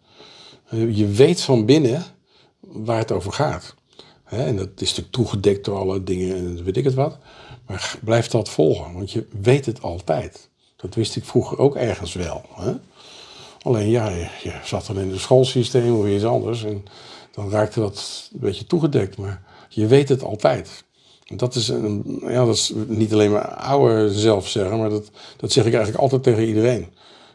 [0.69, 2.03] Eh, Je weet van binnen
[2.59, 3.75] waar het over gaat.
[4.23, 7.17] En dat is natuurlijk toegedekt door alle dingen en weet ik het wat.
[7.65, 10.49] Maar blijf dat volgen, want je weet het altijd.
[10.78, 12.41] Dat wist ik vroeger ook ergens wel.
[12.53, 12.73] Hè?
[13.61, 14.09] Alleen ja,
[14.43, 16.63] je, zat dan in het schoolsysteem of iets anders.
[16.63, 16.86] En
[17.32, 19.17] dan raakte dat een beetje toegedekt.
[19.17, 20.84] Maar je weet het altijd.
[21.36, 25.51] Dat is, een, ja, dat is niet alleen maar ouder zelf zeggen, maar dat, dat
[25.51, 26.88] zeg ik eigenlijk altijd tegen iedereen.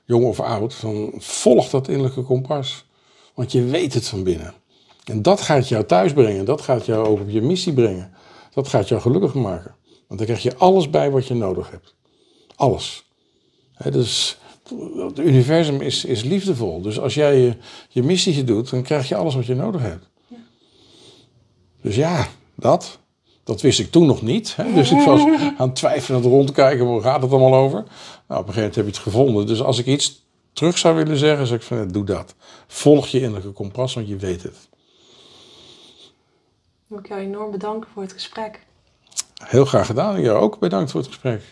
[0.05, 0.75] Jong of oud.
[0.75, 2.85] Van, volg dat innerlijke kompas.
[3.35, 4.55] Want je weet het van binnen.
[5.05, 6.45] En dat gaat jou thuis brengen.
[6.45, 8.15] Dat gaat jou ook op je missie brengen.
[8.55, 9.75] Dat gaat jou gelukkig maken.
[10.07, 11.95] Want dan krijg je alles bij wat je nodig hebt.
[12.57, 13.12] Alles.
[13.91, 14.39] Dus
[14.97, 16.81] het universum is, is liefdevol.
[16.81, 17.57] Dus als jij je,
[17.89, 20.07] je missie doet, dan krijg je alles wat je nodig hebt.
[21.83, 22.99] Dus ja, dat.
[23.45, 24.57] Dat wist ik toen nog niet.
[24.57, 24.73] Hè?
[24.73, 25.21] Dus ik was
[25.59, 27.85] aan het twijfelen en rondkijken, waar gaat het allemaal over?
[28.29, 29.47] Nou, op een gegeven moment heb je het gevonden.
[29.47, 32.35] Dus als ik iets terug zou willen zeggen, zeg ik van, doe dat.
[32.67, 34.69] Volg je innerlijke kompas, want je weet het.
[36.87, 38.67] Wil ik jou enorm bedanken voor het gesprek.
[39.45, 40.21] Heel graag gedaan.
[40.21, 41.43] Jou ook bedankt voor het gesprek.